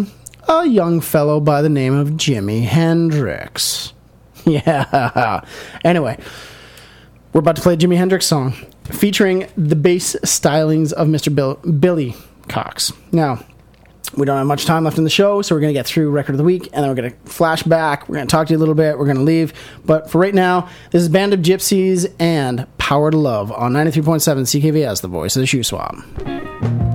a 0.49 0.66
young 0.66 1.01
fellow 1.01 1.41
by 1.41 1.61
the 1.61 1.68
name 1.68 1.95
of 1.95 2.11
Jimi 2.11 2.64
Hendrix. 2.64 3.93
Yeah. 4.45 5.45
Anyway, 5.85 6.18
we're 7.33 7.39
about 7.39 7.55
to 7.55 7.62
play 7.62 7.74
a 7.74 7.76
Jimi 7.76 7.97
Hendrix 7.97 8.26
song 8.26 8.55
featuring 8.85 9.49
the 9.57 9.76
bass 9.76 10.16
stylings 10.24 10.93
of 10.93 11.09
Mr. 11.09 11.35
Bill, 11.35 11.55
Billy 11.57 12.14
Cox. 12.49 12.93
Now, 13.12 13.45
we 14.16 14.26
don't 14.26 14.37
have 14.37 14.47
much 14.47 14.66
time 14.66 14.85
left 14.85 14.99
in 14.99 15.05
the 15.05 15.11
show, 15.11 15.41
so 15.43 15.55
we're 15.55 15.61
going 15.61 15.72
to 15.72 15.78
get 15.78 15.87
through 15.87 16.11
record 16.11 16.33
of 16.33 16.39
the 16.39 16.45
week, 16.45 16.68
and 16.72 16.83
then 16.83 16.89
we're 16.89 16.95
going 16.95 17.11
to 17.11 17.16
flash 17.30 17.62
back. 17.62 18.09
We're 18.09 18.16
going 18.16 18.26
to 18.26 18.30
talk 18.30 18.47
to 18.49 18.53
you 18.53 18.59
a 18.59 18.61
little 18.61 18.74
bit. 18.74 18.99
We're 18.99 19.07
going 19.07 19.16
to 19.16 19.22
leave, 19.22 19.55
but 19.85 20.11
for 20.11 20.18
right 20.18 20.35
now, 20.35 20.68
this 20.91 21.03
is 21.03 21.09
Band 21.09 21.33
of 21.33 21.41
Gypsys 21.41 22.12
and 22.18 22.66
Power 22.78 23.11
to 23.11 23.16
Love 23.16 23.51
on 23.53 23.72
93.7 23.72 24.62
CKVS, 24.62 25.01
the 25.01 25.09
voice 25.09 25.37
of 25.37 25.41
the 25.41 25.47
Shuswap. 25.47 26.91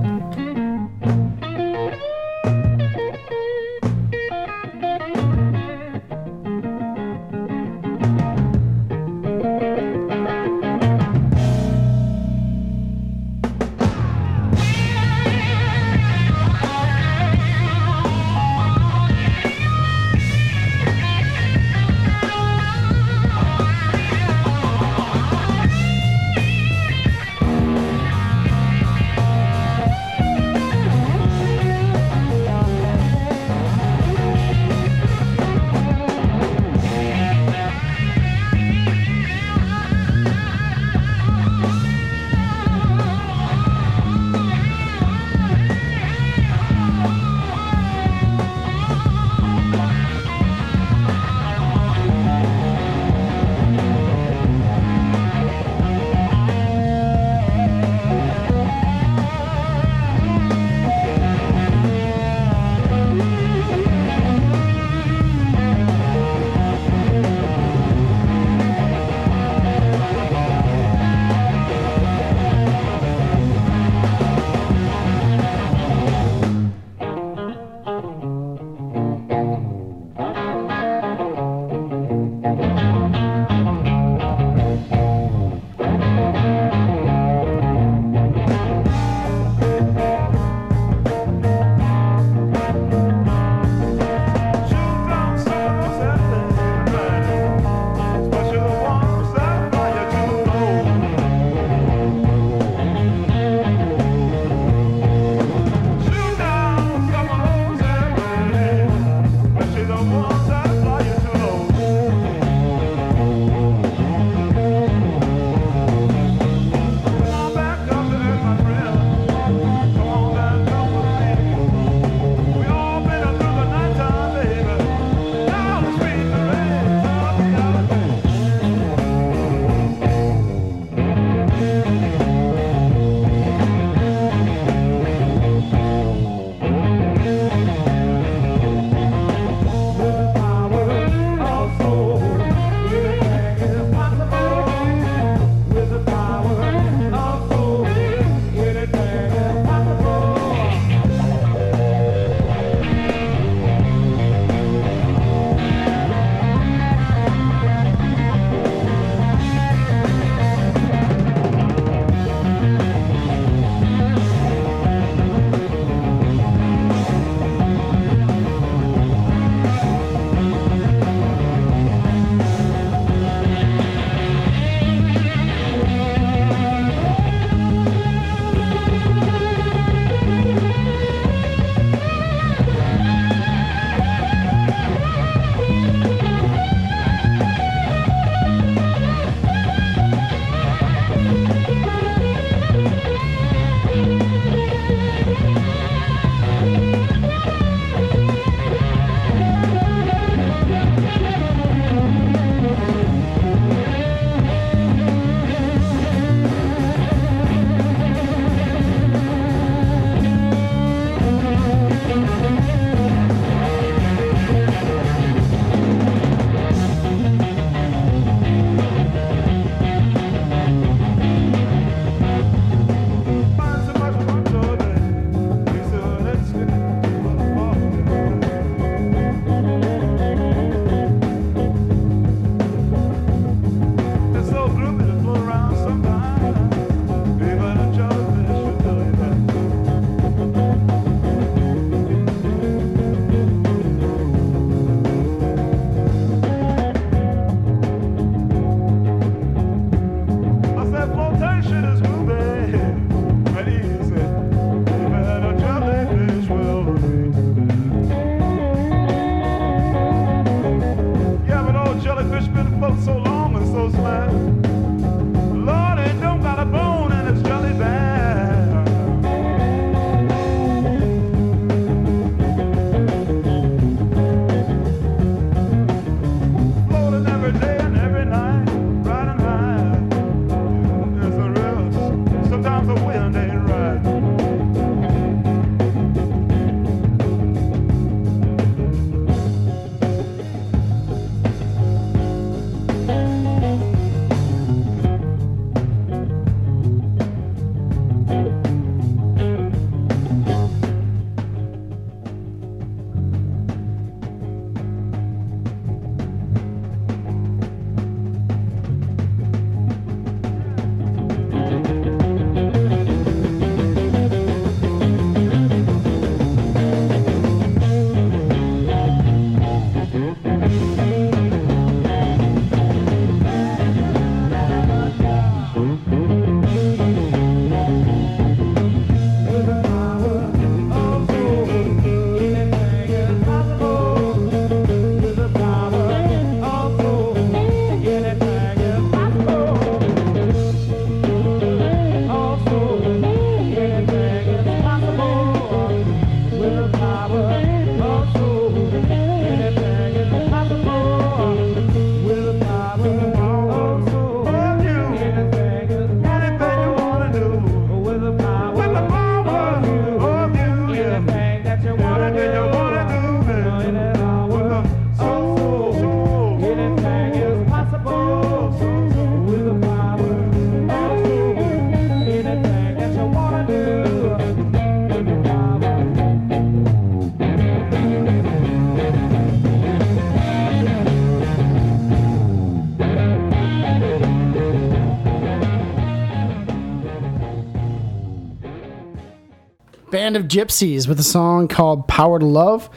Band 390.28 390.36
of 390.36 390.44
Gypsys 390.44 391.08
with 391.08 391.18
a 391.18 391.22
song 391.22 391.68
called 391.68 392.06
Power 392.06 392.38
to 392.38 392.44
Love 392.44 392.90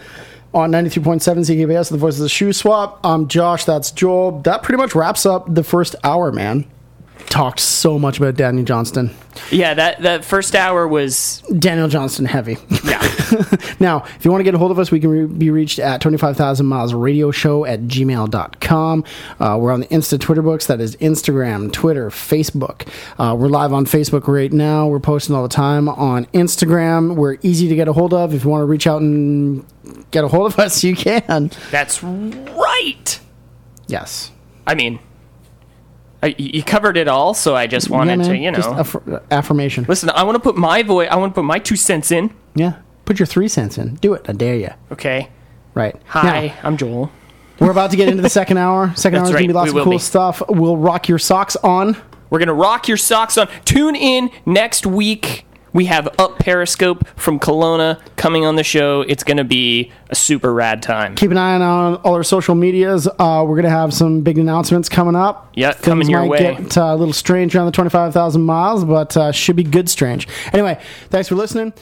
on 0.53 0.69
93.7 0.69 1.21
CKVS, 1.21 1.89
the 1.89 1.95
voice 1.95 2.15
of 2.15 2.23
the 2.23 2.27
Shuswap. 2.27 2.99
I'm 3.05 3.29
Josh, 3.29 3.63
that's 3.63 3.89
Joel. 3.89 4.41
That 4.41 4.63
pretty 4.63 4.77
much 4.77 4.93
wraps 4.95 5.25
up 5.25 5.45
the 5.47 5.63
first 5.63 5.95
hour, 6.03 6.33
man. 6.33 6.69
Talked 7.27 7.59
so 7.61 7.97
much 7.97 8.17
about 8.17 8.35
Daniel 8.35 8.65
Johnston. 8.65 9.11
Yeah, 9.49 9.73
that 9.73 10.01
that 10.01 10.25
first 10.25 10.55
hour 10.55 10.85
was 10.87 11.41
Daniel 11.57 11.87
Johnston 11.87 12.25
heavy. 12.25 12.57
yeah. 12.83 13.01
Now, 13.79 14.03
if 14.17 14.25
you 14.25 14.29
want 14.31 14.41
to 14.41 14.43
get 14.43 14.53
a 14.53 14.57
hold 14.57 14.71
of 14.71 14.77
us, 14.77 14.91
we 14.91 14.99
can 14.99 15.09
re- 15.09 15.25
be 15.25 15.49
reached 15.49 15.79
at 15.79 16.01
25,000 16.01 16.65
miles 16.65 16.93
radio 16.93 17.31
show 17.31 17.65
at 17.65 17.81
gmail.com. 17.83 19.03
Uh, 19.39 19.57
we're 19.59 19.71
on 19.71 19.79
the 19.79 19.87
Insta 19.87 20.19
Twitter 20.19 20.41
books. 20.41 20.67
That 20.67 20.81
is 20.81 20.95
Instagram, 20.97 21.71
Twitter, 21.71 22.09
Facebook. 22.09 22.87
Uh, 23.17 23.33
we're 23.35 23.47
live 23.47 23.71
on 23.73 23.85
Facebook 23.85 24.27
right 24.27 24.51
now. 24.51 24.85
We're 24.87 24.99
posting 24.99 25.33
all 25.33 25.43
the 25.43 25.49
time 25.49 25.87
on 25.89 26.25
Instagram. 26.27 27.15
We're 27.15 27.37
easy 27.41 27.69
to 27.69 27.75
get 27.75 27.87
a 27.87 27.93
hold 27.93 28.13
of. 28.13 28.33
If 28.33 28.43
you 28.43 28.49
want 28.49 28.61
to 28.61 28.65
reach 28.65 28.85
out 28.85 29.01
and 29.01 29.65
get 30.11 30.23
a 30.23 30.27
hold 30.27 30.51
of 30.51 30.59
us, 30.59 30.83
you 30.83 30.95
can. 30.95 31.51
That's 31.71 32.03
right. 32.03 33.19
Yes. 33.87 34.31
I 34.67 34.75
mean, 34.75 34.99
I, 36.23 36.35
you 36.37 36.61
covered 36.63 36.97
it 36.97 37.07
all, 37.07 37.33
so 37.33 37.55
I 37.55 37.65
just 37.67 37.89
wanted 37.89 38.19
Yeah, 38.19 38.27
to, 38.27 38.37
you 38.37 38.51
know. 38.51 38.57
Just 38.57 38.69
aff- 38.69 39.23
affirmation. 39.31 39.85
Listen, 39.87 40.09
I 40.11 40.23
want 40.23 40.35
to 40.35 40.39
put 40.39 40.55
my 40.55 40.83
voice. 40.83 41.07
I 41.09 41.15
want 41.15 41.33
to 41.33 41.35
put 41.35 41.45
my 41.45 41.57
two 41.59 41.75
cents 41.75 42.11
in. 42.11 42.33
Yeah. 42.55 42.75
Put 43.05 43.17
your 43.19 43.25
three 43.25 43.47
cents 43.47 43.77
in. 43.77 43.95
Do 43.95 44.13
it. 44.13 44.25
I 44.29 44.33
dare 44.33 44.55
you. 44.55 44.69
Okay. 44.91 45.29
Right. 45.73 45.95
Hi, 46.07 46.47
Now, 46.47 46.53
I'm 46.63 46.77
Joel. 46.77 47.11
we're 47.59 47.71
about 47.71 47.91
to 47.91 47.97
get 47.97 48.07
into 48.09 48.21
the 48.21 48.29
second 48.29 48.57
hour. 48.57 48.93
Second 48.95 49.19
hour 49.19 49.25
is 49.25 49.31
going 49.31 49.43
to 49.43 49.47
be 49.47 49.53
lots 49.53 49.71
of 49.71 49.83
cool 49.83 49.93
be. 49.93 49.97
stuff. 49.97 50.43
We'll 50.49 50.77
rock 50.77 51.07
your 51.07 51.17
socks 51.19 51.55
on. 51.57 51.97
We're 52.29 52.39
gonna 52.39 52.53
rock 52.53 52.87
your 52.87 52.95
socks 52.97 53.37
on. 53.37 53.49
Tune 53.65 53.93
in 53.95 54.31
next 54.45 54.85
week. 54.85 55.45
We 55.73 55.85
have 55.85 56.07
Up 56.19 56.39
Periscope 56.39 57.07
from 57.15 57.39
Kelowna 57.39 57.99
coming 58.17 58.45
on 58.45 58.55
the 58.55 58.63
show. 58.63 59.01
It's 59.01 59.23
gonna 59.23 59.43
be 59.43 59.91
a 60.11 60.15
super 60.15 60.53
rad 60.53 60.83
time. 60.83 61.15
keep 61.15 61.31
an 61.31 61.37
eye 61.37 61.55
on 61.55 61.95
all 61.97 62.13
our 62.13 62.23
social 62.23 62.53
medias. 62.53 63.07
Uh, 63.07 63.43
we're 63.47 63.55
going 63.55 63.63
to 63.63 63.69
have 63.69 63.93
some 63.93 64.21
big 64.21 64.37
announcements 64.37 64.89
coming 64.89 65.15
up. 65.15 65.49
Yeah, 65.55 65.73
coming 65.73 66.09
your 66.09 66.21
might 66.21 66.29
way. 66.29 66.55
get 66.55 66.77
uh, 66.77 66.83
a 66.83 66.95
little 66.95 67.13
strange 67.13 67.55
around 67.55 67.67
the 67.67 67.71
25,000 67.71 68.41
miles, 68.41 68.83
but 68.83 69.15
uh, 69.15 69.31
should 69.31 69.55
be 69.55 69.63
good 69.63 69.89
strange. 69.89 70.27
Anyway, 70.51 70.79
thanks 71.09 71.29
for 71.29 71.35
listening. 71.35 71.73